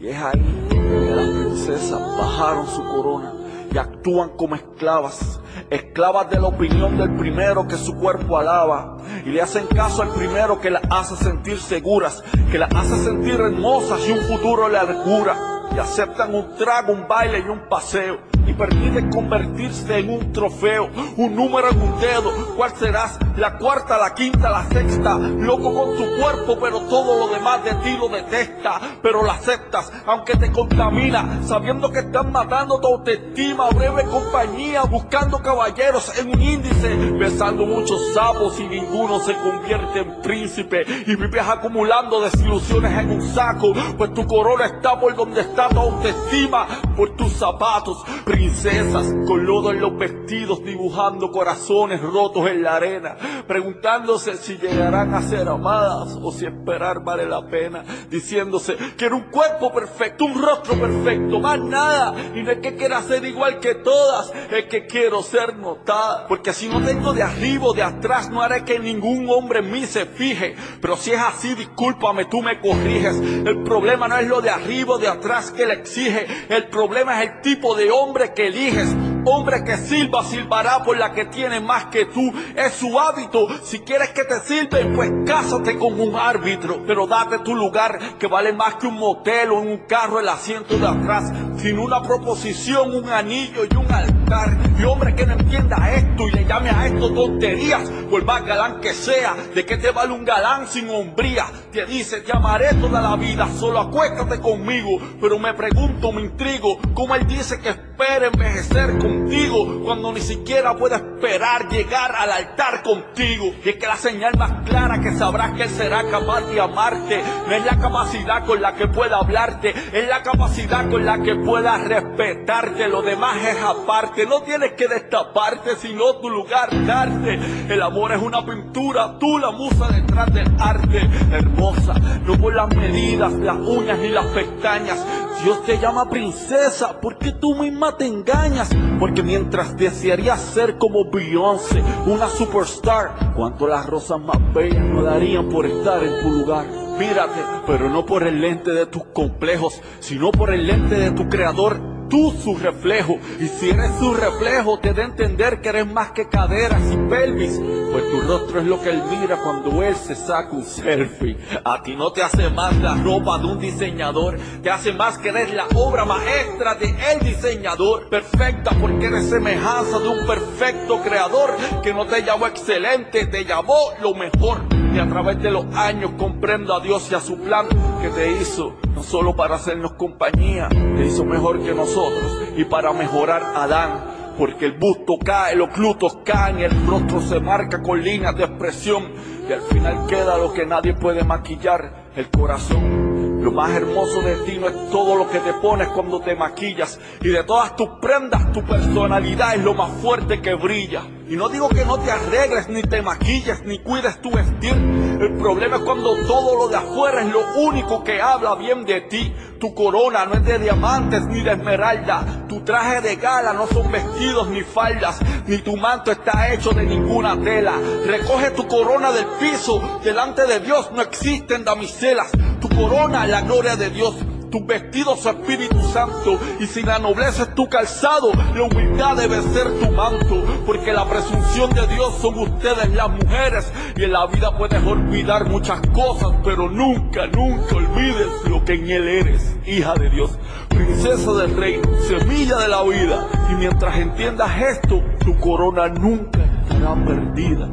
Y 0.00 0.08
es 0.08 0.16
ahí 0.16 0.66
que 0.70 1.14
las 1.14 1.28
princesas 1.28 2.00
bajaron 2.16 2.66
su 2.66 2.82
corona 2.82 3.34
y 3.70 3.76
actúan 3.76 4.30
como 4.30 4.54
esclavas, 4.54 5.40
esclavas 5.68 6.30
de 6.30 6.40
la 6.40 6.46
opinión 6.46 6.96
del 6.96 7.18
primero 7.18 7.68
que 7.68 7.76
su 7.76 7.94
cuerpo 7.96 8.38
alaba, 8.38 8.96
y 9.26 9.28
le 9.28 9.42
hacen 9.42 9.66
caso 9.66 10.00
al 10.00 10.08
primero 10.08 10.58
que 10.58 10.70
las 10.70 10.82
hace 10.88 11.16
sentir 11.16 11.60
seguras, 11.60 12.24
que 12.50 12.56
las 12.56 12.74
hace 12.74 12.96
sentir 13.04 13.34
hermosas 13.34 14.00
y 14.08 14.12
un 14.12 14.20
futuro 14.20 14.70
le 14.70 14.78
augura, 14.78 15.36
y 15.76 15.78
aceptan 15.78 16.34
un 16.34 16.56
trago, 16.56 16.94
un 16.94 17.06
baile 17.06 17.40
y 17.40 17.50
un 17.50 17.68
paseo, 17.68 18.20
y 18.60 18.70
permiten 18.70 19.10
convertirse 19.10 19.98
en 19.98 20.10
un 20.10 20.32
trofeo, 20.32 20.90
un 21.16 21.34
número 21.34 21.70
en 21.70 21.80
un 21.80 22.00
dedo. 22.00 22.30
¿Cuál 22.56 22.72
serás? 22.76 23.18
La 23.36 23.56
cuarta, 23.56 23.98
la 23.98 24.14
quinta, 24.14 24.50
la 24.50 24.64
sexta. 24.64 25.16
Loco 25.18 25.72
con 25.72 25.96
tu 25.96 26.04
cuerpo, 26.20 26.58
pero 26.60 26.80
todo 26.82 27.18
lo 27.18 27.32
demás 27.32 27.64
de 27.64 27.74
ti 27.76 27.96
lo 27.98 28.08
detesta. 28.08 28.80
Pero 29.02 29.22
lo 29.22 29.30
aceptas, 29.30 29.90
aunque 30.06 30.36
te 30.36 30.52
contamina, 30.52 31.40
sabiendo 31.44 31.90
que 31.90 32.00
están 32.00 32.32
matando 32.32 32.80
tu 32.80 32.88
autoestima. 32.88 33.68
Breve 33.70 34.04
compañía, 34.04 34.82
buscando 34.84 35.38
caballeros 35.38 36.18
en 36.18 36.28
un 36.28 36.42
índice, 36.42 36.94
besando 37.18 37.64
muchos 37.64 38.12
sapos 38.12 38.58
y 38.60 38.64
ninguno 38.64 39.20
se 39.20 39.34
convierte 39.34 40.00
en 40.00 40.20
príncipe. 40.22 40.84
Y 41.06 41.16
vives 41.16 41.48
acumulando 41.48 42.20
desilusiones 42.20 42.98
en 42.98 43.10
un 43.10 43.22
saco, 43.22 43.72
pues 43.96 44.12
tu 44.14 44.26
corona 44.26 44.66
está 44.66 44.98
por 44.98 45.14
donde 45.14 45.40
está 45.40 45.68
tu 45.68 45.78
autoestima, 45.78 46.66
por 46.96 47.16
tus 47.16 47.32
zapatos 47.32 48.04
princesas 48.50 49.06
con 49.26 49.46
lodo 49.46 49.70
en 49.70 49.80
los 49.80 49.96
vestidos, 49.96 50.62
dibujando 50.64 51.30
corazones 51.30 52.00
rotos 52.00 52.48
en 52.48 52.62
la 52.62 52.76
arena, 52.76 53.16
preguntándose 53.46 54.36
si 54.36 54.56
llegarán 54.56 55.14
a 55.14 55.22
ser 55.22 55.48
amadas 55.48 56.18
o 56.20 56.32
si 56.32 56.46
esperar 56.46 57.02
vale 57.04 57.26
la 57.26 57.46
pena, 57.46 57.84
diciéndose, 58.10 58.76
quiero 58.96 59.16
un 59.16 59.30
cuerpo 59.30 59.72
perfecto, 59.72 60.24
un 60.24 60.42
rostro 60.42 60.74
perfecto, 60.74 61.38
más 61.38 61.60
nada, 61.60 62.14
y 62.34 62.42
no 62.42 62.50
es 62.50 62.58
que 62.58 62.74
quiera 62.74 63.00
ser 63.02 63.24
igual 63.24 63.60
que 63.60 63.76
todas, 63.76 64.32
es 64.50 64.64
que 64.66 64.86
quiero 64.86 65.22
ser 65.22 65.56
notada, 65.56 66.26
porque 66.26 66.52
si 66.52 66.68
no 66.68 66.84
tengo 66.84 67.12
de 67.12 67.22
arriba 67.22 67.66
o 67.66 67.72
de 67.72 67.82
atrás, 67.82 68.30
no 68.30 68.42
haré 68.42 68.64
que 68.64 68.80
ningún 68.80 69.28
hombre 69.30 69.60
en 69.60 69.70
mí 69.70 69.86
se 69.86 70.06
fije, 70.06 70.56
pero 70.82 70.96
si 70.96 71.12
es 71.12 71.20
así, 71.20 71.54
discúlpame, 71.54 72.24
tú 72.24 72.42
me 72.42 72.60
corriges, 72.60 73.16
el 73.16 73.62
problema 73.62 74.08
no 74.08 74.16
es 74.16 74.26
lo 74.26 74.40
de 74.40 74.50
arriba 74.50 74.94
o 74.94 74.98
de 74.98 75.08
atrás 75.08 75.52
que 75.52 75.66
le 75.66 75.74
exige, 75.74 76.26
el 76.48 76.68
problema 76.68 77.22
es 77.22 77.30
el 77.30 77.40
tipo 77.42 77.76
de 77.76 77.90
hombre 77.90 78.29
que 78.34 78.46
eliges. 78.46 78.94
Hombre 79.24 79.64
que 79.64 79.76
silba, 79.76 80.24
silbará 80.24 80.82
por 80.82 80.96
la 80.96 81.12
que 81.12 81.26
tiene 81.26 81.60
más 81.60 81.86
que 81.86 82.06
tú. 82.06 82.32
Es 82.56 82.74
su 82.74 82.98
hábito. 82.98 83.46
Si 83.62 83.80
quieres 83.80 84.10
que 84.10 84.24
te 84.24 84.40
sirven, 84.40 84.94
pues 84.94 85.10
cásate 85.26 85.78
con 85.78 86.00
un 86.00 86.16
árbitro. 86.16 86.82
Pero 86.86 87.06
date 87.06 87.38
tu 87.40 87.54
lugar, 87.54 87.98
que 88.18 88.26
vale 88.26 88.52
más 88.52 88.76
que 88.76 88.86
un 88.86 88.94
motel 88.94 89.50
o 89.50 89.60
un 89.60 89.78
carro 89.86 90.20
el 90.20 90.28
asiento 90.28 90.78
de 90.78 90.86
atrás. 90.86 91.32
Sin 91.58 91.78
una 91.78 92.02
proposición, 92.02 92.94
un 92.94 93.08
anillo 93.08 93.62
y 93.70 93.76
un 93.76 93.90
altar. 93.92 94.56
Y 94.78 94.84
hombre 94.84 95.14
que 95.14 95.26
no 95.26 95.34
entienda 95.34 95.92
esto 95.92 96.28
y 96.28 96.30
le 96.30 96.44
llame 96.44 96.70
a 96.70 96.86
esto 96.86 97.12
tonterías, 97.12 97.90
por 98.08 98.24
más 98.24 98.44
galán 98.44 98.80
que 98.80 98.94
sea, 98.94 99.34
¿de 99.54 99.66
qué 99.66 99.76
te 99.76 99.90
vale 99.90 100.12
un 100.12 100.24
galán 100.24 100.68
sin 100.68 100.88
hombría? 100.88 101.46
Te 101.72 101.84
dice, 101.84 102.20
te 102.20 102.34
amaré 102.34 102.74
toda 102.74 103.00
la 103.00 103.16
vida, 103.16 103.48
solo 103.58 103.80
acuéstate 103.80 104.40
conmigo. 104.40 104.98
Pero 105.20 105.38
me 105.38 105.52
pregunto, 105.54 106.12
me 106.12 106.22
intrigo, 106.22 106.78
cómo 106.94 107.14
él 107.14 107.26
dice 107.26 107.60
que 107.60 107.70
espera 107.70 108.28
envejecer 108.28 108.98
contigo 109.10 109.80
cuando 109.84 110.12
ni 110.12 110.20
siquiera 110.20 110.76
puede 110.76 110.96
esperar 110.96 111.68
llegar 111.68 112.14
al 112.16 112.30
altar 112.30 112.82
contigo. 112.82 113.52
Y 113.64 113.70
es 113.70 113.76
que 113.76 113.86
la 113.86 113.96
señal 113.96 114.36
más 114.38 114.62
clara 114.64 115.00
que 115.00 115.12
sabrás 115.12 115.52
que 115.52 115.64
él 115.64 115.70
será 115.70 116.08
capaz 116.08 116.42
de 116.42 116.60
amarte 116.60 117.22
no 117.46 117.54
es 117.54 117.64
la 117.64 117.78
capacidad 117.78 118.44
con 118.44 118.60
la 118.60 118.74
que 118.74 118.88
pueda 118.88 119.18
hablarte, 119.18 119.70
es 119.70 120.08
la 120.08 120.22
capacidad 120.22 120.88
con 120.90 121.04
la 121.04 121.20
que 121.22 121.36
pueda 121.36 121.78
respetarte. 121.78 122.88
Lo 122.88 123.02
demás 123.02 123.36
es 123.44 123.62
aparte, 123.62 124.26
no 124.26 124.42
tienes 124.42 124.72
que 124.72 124.88
destaparte, 124.88 125.76
sino 125.76 126.16
tu 126.16 126.30
lugar 126.30 126.68
darte. 126.86 127.38
El 127.68 127.82
amor 127.82 128.12
es 128.12 128.22
una 128.22 128.44
pintura, 128.44 129.18
tú 129.18 129.38
la 129.38 129.50
musa 129.50 129.88
detrás 129.88 130.32
del 130.32 130.48
arte. 130.58 131.08
Hermosa, 131.32 131.94
no 132.24 132.38
por 132.38 132.54
las 132.54 132.68
medidas, 132.74 133.32
las 133.32 133.56
uñas 133.56 133.98
ni 133.98 134.08
las 134.08 134.26
pestañas. 134.26 135.04
Dios 135.42 135.64
te 135.64 135.78
llama 135.78 136.08
princesa 136.10 137.00
porque 137.00 137.32
tú 137.32 137.54
misma 137.54 137.96
te 137.96 138.06
engañas. 138.06 138.68
Porque 139.00 139.22
mientras 139.22 139.76
desearías 139.78 140.40
ser 140.40 140.76
como 140.76 141.10
Beyoncé, 141.10 141.82
una 142.06 142.28
superstar, 142.28 143.32
cuánto 143.34 143.66
las 143.66 143.86
rosas 143.86 144.20
más 144.20 144.36
bellas 144.52 144.84
no 144.84 145.02
darían 145.02 145.48
por 145.48 145.64
estar 145.64 146.04
en 146.04 146.22
tu 146.22 146.30
lugar. 146.30 146.66
Mírate, 146.98 147.40
pero 147.66 147.88
no 147.88 148.04
por 148.04 148.24
el 148.24 148.42
lente 148.42 148.72
de 148.72 148.84
tus 148.84 149.04
complejos, 149.14 149.80
sino 150.00 150.30
por 150.30 150.52
el 150.52 150.66
lente 150.66 150.96
de 150.96 151.12
tu 151.12 151.30
creador 151.30 151.80
tú 152.10 152.32
su 152.32 152.56
reflejo. 152.56 153.18
Y 153.38 153.46
si 153.46 153.70
eres 153.70 153.92
su 153.98 154.12
reflejo, 154.12 154.78
te 154.78 154.92
da 154.92 155.04
a 155.04 155.06
entender 155.06 155.62
que 155.62 155.70
eres 155.70 155.86
más 155.86 156.10
que 156.10 156.28
caderas 156.28 156.82
y 156.92 156.96
pelvis. 157.08 157.58
Pues 157.90 158.10
tu 158.10 158.20
rostro 158.20 158.60
es 158.60 158.66
lo 158.66 158.80
que 158.82 158.90
él 158.90 159.02
mira 159.08 159.38
cuando 159.38 159.82
él 159.82 159.96
se 159.96 160.14
saca 160.14 160.50
un 160.50 160.64
selfie. 160.64 161.38
A 161.64 161.82
ti 161.82 161.96
no 161.96 162.12
te 162.12 162.22
hace 162.22 162.50
más 162.50 162.76
la 162.76 162.94
ropa 162.94 163.38
de 163.38 163.46
un 163.46 163.58
diseñador, 163.58 164.38
te 164.62 164.70
hace 164.70 164.92
más 164.92 165.16
que 165.18 165.30
eres 165.30 165.54
la 165.54 165.66
obra 165.74 166.04
maestra 166.04 166.74
de 166.74 166.94
el 167.12 167.20
diseñador. 167.20 168.08
Perfecta 168.10 168.72
porque 168.80 169.06
eres 169.06 169.30
semejanza 169.30 169.98
de 169.98 170.08
un 170.08 170.26
perfecto 170.26 171.00
creador 171.02 171.56
que 171.82 171.94
no 171.94 172.06
te 172.06 172.22
llamó 172.22 172.46
excelente, 172.46 173.26
te 173.26 173.44
llamó 173.44 173.76
lo 174.00 174.14
mejor. 174.14 174.79
Y 174.92 174.98
a 174.98 175.08
través 175.08 175.40
de 175.40 175.50
los 175.50 175.66
años 175.74 176.12
comprendo 176.18 176.74
a 176.74 176.80
Dios 176.80 177.10
y 177.10 177.14
a 177.14 177.20
su 177.20 177.38
plan 177.38 177.66
que 178.02 178.08
te 178.08 178.32
hizo, 178.32 178.74
no 178.94 179.02
solo 179.02 179.36
para 179.36 179.54
hacernos 179.54 179.92
compañía, 179.92 180.68
te 180.68 181.06
hizo 181.06 181.24
mejor 181.24 181.62
que 181.62 181.74
nosotros 181.74 182.42
y 182.56 182.64
para 182.64 182.92
mejorar 182.92 183.42
a 183.42 183.64
Adán. 183.64 184.04
Porque 184.36 184.66
el 184.66 184.72
busto 184.72 185.18
cae, 185.22 185.54
los 185.54 185.72
glutos 185.74 186.18
caen, 186.24 186.60
el 186.60 186.86
rostro 186.86 187.20
se 187.20 187.40
marca 187.40 187.82
con 187.82 188.02
líneas 188.02 188.34
de 188.36 188.44
expresión 188.44 189.04
y 189.48 189.52
al 189.52 189.60
final 189.62 190.06
queda 190.06 190.38
lo 190.38 190.52
que 190.52 190.66
nadie 190.66 190.94
puede 190.94 191.24
maquillar, 191.24 192.06
el 192.16 192.30
corazón. 192.30 193.09
Lo 193.40 193.52
más 193.52 193.70
hermoso 193.70 194.20
de 194.20 194.36
ti 194.44 194.58
no 194.58 194.68
es 194.68 194.90
todo 194.90 195.16
lo 195.16 195.30
que 195.30 195.38
te 195.40 195.54
pones 195.54 195.88
cuando 195.88 196.20
te 196.20 196.36
maquillas. 196.36 197.00
Y 197.22 197.28
de 197.28 197.42
todas 197.44 197.74
tus 197.74 197.88
prendas, 198.00 198.52
tu 198.52 198.62
personalidad 198.62 199.54
es 199.54 199.64
lo 199.64 199.72
más 199.72 199.90
fuerte 200.02 200.42
que 200.42 200.54
brilla. 200.54 201.02
Y 201.26 201.36
no 201.36 201.48
digo 201.48 201.70
que 201.70 201.86
no 201.86 201.98
te 201.98 202.10
arregles, 202.10 202.68
ni 202.68 202.82
te 202.82 203.00
maquilles, 203.00 203.64
ni 203.64 203.78
cuides 203.78 204.20
tu 204.20 204.30
vestir. 204.30 204.74
El 204.74 205.38
problema 205.38 205.76
es 205.76 205.82
cuando 205.82 206.16
todo 206.26 206.54
lo 206.56 206.68
de 206.68 206.76
afuera 206.76 207.22
es 207.22 207.32
lo 207.32 207.40
único 207.62 208.04
que 208.04 208.20
habla 208.20 208.56
bien 208.56 208.84
de 208.84 209.02
ti. 209.02 209.32
Tu 209.58 209.74
corona 209.74 210.26
no 210.26 210.34
es 210.34 210.44
de 210.44 210.58
diamantes 210.58 211.26
ni 211.26 211.42
de 211.42 211.52
esmeralda. 211.52 212.46
Tu 212.48 212.62
traje 212.62 213.00
de 213.00 213.16
gala 213.16 213.54
no 213.54 213.66
son 213.68 213.90
vestidos 213.90 214.48
ni 214.48 214.62
faldas. 214.62 215.18
Ni 215.46 215.58
tu 215.58 215.76
manto 215.76 216.10
está 216.10 216.52
hecho 216.52 216.72
de 216.72 216.82
ninguna 216.82 217.40
tela. 217.40 217.72
Recoge 218.04 218.50
tu 218.50 218.66
corona 218.66 219.12
del 219.12 219.26
piso. 219.38 220.00
Delante 220.04 220.46
de 220.46 220.60
Dios 220.60 220.90
no 220.92 221.00
existen 221.00 221.64
damiselas. 221.64 222.32
Corona 222.76 223.26
la 223.26 223.42
gloria 223.42 223.76
de 223.76 223.90
Dios. 223.90 224.16
Tus 224.50 224.66
vestidos 224.66 225.20
su 225.20 225.28
Espíritu 225.28 225.80
Santo. 225.92 226.38
Y 226.58 226.66
si 226.66 226.82
la 226.82 226.98
nobleza 226.98 227.44
es 227.44 227.54
tu 227.54 227.68
calzado, 227.68 228.32
la 228.32 228.62
humildad 228.64 229.16
debe 229.16 229.40
ser 229.42 229.70
tu 229.78 229.90
manto. 229.92 230.42
Porque 230.66 230.92
la 230.92 231.08
presunción 231.08 231.70
de 231.70 231.86
Dios 231.86 232.14
son 232.20 232.38
ustedes 232.38 232.90
las 232.92 233.10
mujeres. 233.10 233.72
Y 233.96 234.04
en 234.04 234.12
la 234.12 234.26
vida 234.26 234.56
puedes 234.56 234.82
olvidar 234.84 235.48
muchas 235.48 235.80
cosas, 235.92 236.30
pero 236.42 236.68
nunca, 236.68 237.26
nunca 237.28 237.76
olvides 237.76 238.26
lo 238.46 238.64
que 238.64 238.74
en 238.74 238.90
Él 238.90 239.08
eres. 239.08 239.56
Hija 239.66 239.94
de 239.94 240.10
Dios, 240.10 240.36
princesa 240.68 241.32
del 241.34 241.56
reino, 241.56 241.88
semilla 242.08 242.56
de 242.58 242.68
la 242.68 242.82
vida. 242.82 243.28
Y 243.50 243.54
mientras 243.54 243.96
entiendas 243.98 244.50
esto, 244.62 245.00
tu 245.20 245.38
corona 245.38 245.88
nunca 245.88 246.40
estará 246.62 246.94
perdida. 247.04 247.68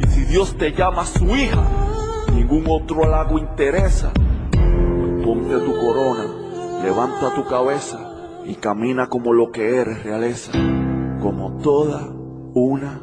Y 0.00 0.06
si 0.08 0.24
Dios 0.24 0.56
te 0.56 0.72
llama 0.72 1.04
su 1.04 1.36
hija, 1.36 1.62
ningún 2.32 2.64
otro 2.68 3.04
halago 3.04 3.38
interesa. 3.38 4.12
Ponte 5.24 5.54
tu 5.58 5.72
corona, 5.80 6.24
levanta 6.82 7.34
tu 7.34 7.44
cabeza 7.44 7.98
y 8.44 8.56
camina 8.56 9.08
como 9.08 9.32
lo 9.32 9.52
que 9.52 9.76
eres, 9.76 10.02
realeza, 10.02 10.52
como 11.20 11.58
toda 11.62 12.12
una 12.54 13.00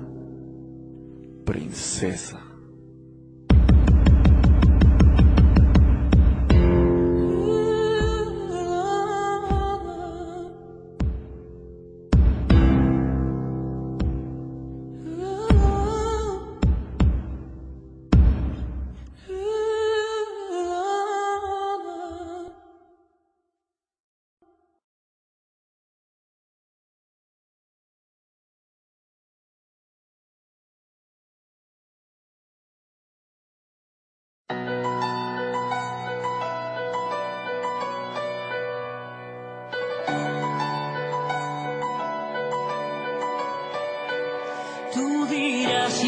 princesa. 1.45 2.38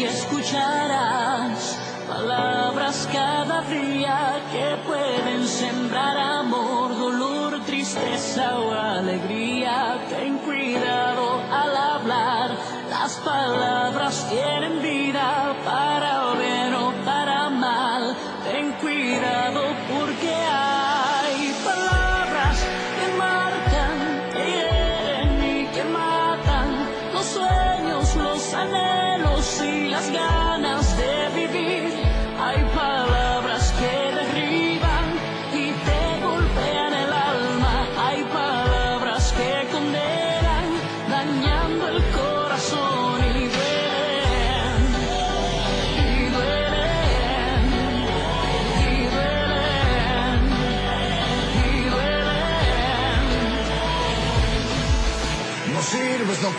Y 0.02 0.04
escucharas 0.04 1.78
palabras 2.08 3.08
cada 3.12 3.62
día 3.62 4.40
que 4.52 4.76
pueden 4.84 5.01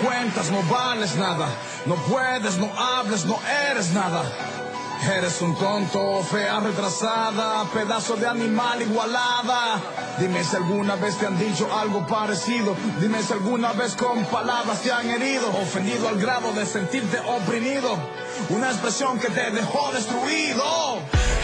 cuentas, 0.04 0.52
no 0.52 0.62
vales 0.64 1.16
nada. 1.16 1.48
No 1.86 1.96
puedes, 1.96 2.58
no 2.58 2.72
hables, 2.78 3.26
no 3.26 3.40
eres 3.70 3.92
nada. 3.94 4.24
Eres 5.18 5.42
un 5.42 5.54
tonto, 5.56 6.24
fea 6.24 6.62
retrasada, 6.62 7.66
pedazo 7.74 8.16
de 8.16 8.26
animal 8.26 8.82
igualada. 8.82 9.82
Dime 10.18 10.44
si 10.44 10.56
alguna 10.56 10.96
vez 10.96 11.18
te 11.18 11.26
han 11.26 11.38
dicho 11.38 11.68
algo 11.78 12.08
parecido. 12.08 12.76
Dime 13.02 13.22
si 13.22 13.34
alguna 13.34 13.74
vez 13.74 13.96
con 13.96 14.24
palabras 14.26 14.82
te 14.82 14.94
han 14.94 15.10
herido, 15.10 15.50
ofendido 15.50 16.08
al 16.08 16.18
grado 16.20 16.54
de 16.54 16.66
sentirte 16.66 17.20
oprimido. 17.20 17.98
Una 18.50 18.70
expresión 18.72 19.20
que 19.20 19.28
te 19.28 19.52
dejó 19.52 19.92
destruido. 19.92 21.00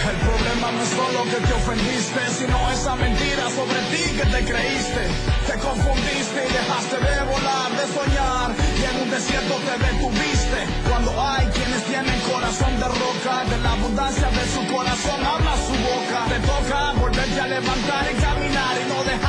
El 0.07 0.15
problema 0.15 0.71
no 0.71 0.81
es 0.81 0.89
solo 0.89 1.23
que 1.25 1.45
te 1.45 1.53
ofendiste, 1.53 2.21
sino 2.39 2.71
esa 2.71 2.95
mentira 2.95 3.49
sobre 3.49 3.79
ti 3.91 4.03
que 4.15 4.25
te 4.25 4.45
creíste. 4.45 5.07
Te 5.47 5.59
confundiste 5.59 6.47
y 6.47 6.53
dejaste 6.53 6.97
de 6.97 7.23
volar, 7.25 7.68
soñar, 7.93 8.49
y 8.79 8.83
en 8.89 8.95
un 9.03 9.09
desierto 9.09 9.55
te 9.67 9.75
detuviste. 9.87 10.59
Cuando 10.87 11.11
hay 11.21 11.45
quienes 11.47 11.83
tienen 11.85 12.19
corazón 12.31 12.73
de 12.79 12.87
roca, 12.87 13.33
de 13.49 13.57
la 13.59 13.71
abundancia 13.73 14.27
de 14.29 14.45
su 14.53 14.61
corazón 14.73 15.19
habla 15.25 15.53
su 15.67 15.75
boca. 15.89 16.19
Te 16.31 16.39
toca 16.45 16.91
volverte 16.93 17.39
a 17.41 17.47
levantar 17.47 18.03
y 18.11 18.15
caminar 18.21 18.73
y 18.81 18.85
no 18.89 19.03
dejarte 19.03 19.28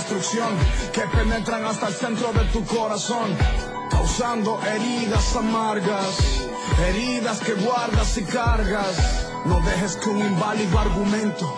destrucción 0.00 0.48
que 0.94 1.02
penetran 1.14 1.64
hasta 1.64 1.88
el 1.88 1.94
centro 1.94 2.32
de 2.32 2.44
tu 2.46 2.64
corazón, 2.64 3.36
causando 3.90 4.58
heridas 4.64 5.36
amargas, 5.36 6.48
heridas 6.88 7.40
que 7.40 7.52
guardas 7.52 8.16
y 8.16 8.24
cargas. 8.24 9.28
No 9.44 9.60
dejes 9.60 9.96
que 9.96 10.08
un 10.08 10.20
inválido 10.20 10.78
argumento 10.78 11.54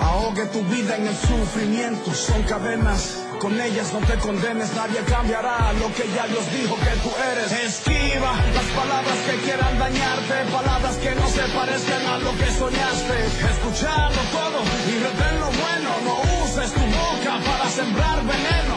ahogue 0.00 0.44
tu 0.46 0.62
vida 0.64 0.96
en 0.96 1.06
el 1.06 1.16
sufrimiento. 1.16 2.12
Son 2.12 2.42
cadenas, 2.42 3.21
con 3.42 3.60
ellas 3.60 3.92
no 3.92 3.98
te 4.06 4.14
condenes, 4.18 4.72
nadie 4.72 5.00
cambiará 5.02 5.72
lo 5.72 5.92
que 5.92 6.06
ya 6.14 6.28
Dios 6.28 6.46
dijo 6.54 6.76
que 6.78 6.94
tú 7.02 7.10
eres. 7.32 7.50
Esquiva 7.50 8.38
las 8.54 8.68
palabras 8.70 9.18
que 9.26 9.34
quieran 9.42 9.78
dañarte, 9.80 10.34
palabras 10.46 10.94
que 11.02 11.12
no 11.16 11.26
se 11.26 11.42
parezcan 11.50 12.06
a 12.06 12.18
lo 12.18 12.30
que 12.38 12.48
soñaste. 12.54 13.16
Escucharlo 13.50 14.22
todo 14.30 14.58
y 14.62 14.94
retén 14.94 15.34
lo 15.42 15.50
bueno, 15.58 15.90
no 16.06 16.14
uses 16.46 16.70
tu 16.70 16.86
boca 16.86 17.32
para 17.42 17.66
sembrar 17.68 18.18
veneno. 18.22 18.76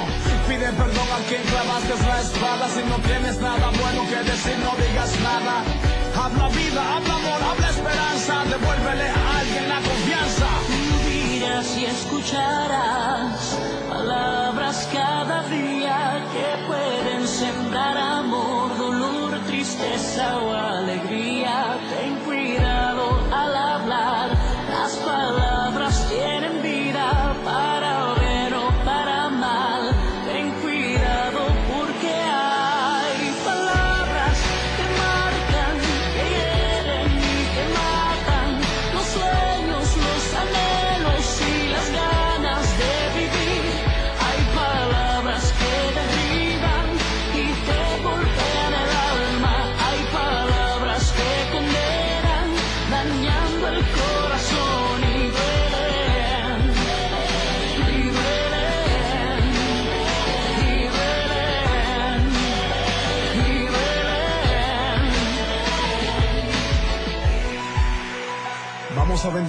Pide 0.49 0.69
perdón 0.73 1.09
a 1.13 1.21
quien 1.29 1.43
clavaste 1.45 1.93
la 2.01 2.21
espada 2.25 2.65
si 2.73 2.81
no 2.89 2.97
tienes 3.05 3.37
nada 3.37 3.69
bueno 3.69 4.01
que 4.09 4.19
decir, 4.31 4.57
no 4.65 4.73
digas 4.81 5.13
nada. 5.21 5.61
Habla 6.17 6.49
vida, 6.49 6.81
habla 6.95 7.13
amor, 7.13 7.41
habla 7.53 7.69
esperanza, 7.69 8.33
devuélvele 8.49 9.07
a 9.13 9.39
alguien 9.39 9.69
la 9.69 9.79
confianza. 9.89 10.47
Vivirás 11.05 11.77
y 11.77 11.85
escucharás 11.85 13.14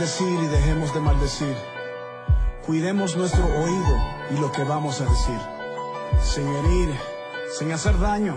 Y 0.06 0.46
dejemos 0.46 0.94
de 0.94 1.00
maldecir. 1.00 1.56
Cuidemos 2.64 3.16
nuestro 3.16 3.44
oído 3.44 3.96
y 4.30 4.38
lo 4.38 4.52
que 4.52 4.62
vamos 4.62 5.00
a 5.00 5.04
decir. 5.04 5.40
Sin 6.22 6.46
herir, 6.46 6.94
sin 7.58 7.72
hacer 7.72 7.98
daño. 7.98 8.36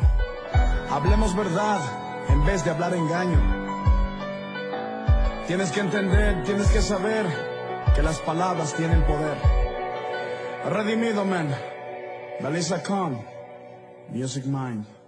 Hablemos 0.90 1.36
verdad 1.36 1.80
en 2.28 2.44
vez 2.44 2.66
de 2.66 2.72
hablar 2.72 2.96
engaño. 2.96 3.40
Tienes 5.46 5.72
que 5.72 5.82
entender, 5.82 6.44
tienes 6.44 6.72
que 6.72 6.82
saber 6.82 7.28
que 7.94 8.02
las 8.02 8.18
palabras 8.18 8.74
tienen 8.74 9.04
poder. 9.04 9.38
Redimido, 10.72 11.24
man. 11.24 11.56
Melissa 12.42 12.82
Khan. 12.82 13.24
Music 14.12 14.44
Mind. 14.46 14.99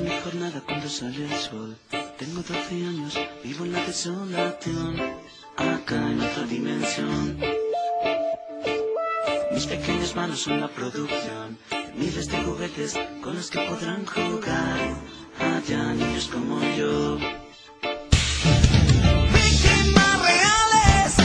Mi 0.00 0.10
jornada 0.24 0.62
cuando 0.66 0.88
sale 0.88 1.24
el 1.24 1.34
sol. 1.36 1.76
Tengo 2.18 2.40
12 2.40 2.74
años, 2.86 3.18
vivo 3.44 3.64
en 3.66 3.72
la 3.72 3.84
desolación, 3.84 4.96
acá 5.56 5.96
en 5.96 6.20
otra 6.20 6.44
dimensión. 6.44 7.38
Mis 9.52 9.66
pequeñas 9.66 10.16
manos 10.16 10.40
son 10.40 10.60
la 10.60 10.68
producción 10.68 11.58
miles 11.94 12.28
de 12.28 12.38
juguetes 12.42 12.98
con 13.22 13.34
los 13.36 13.50
que 13.50 13.60
podrán 13.60 14.06
jugar. 14.06 14.80
Allá 15.38 15.92
niños 15.92 16.28
como 16.32 16.60
yo. 16.76 17.18
Víctimas 19.34 20.18
reales 20.22 21.16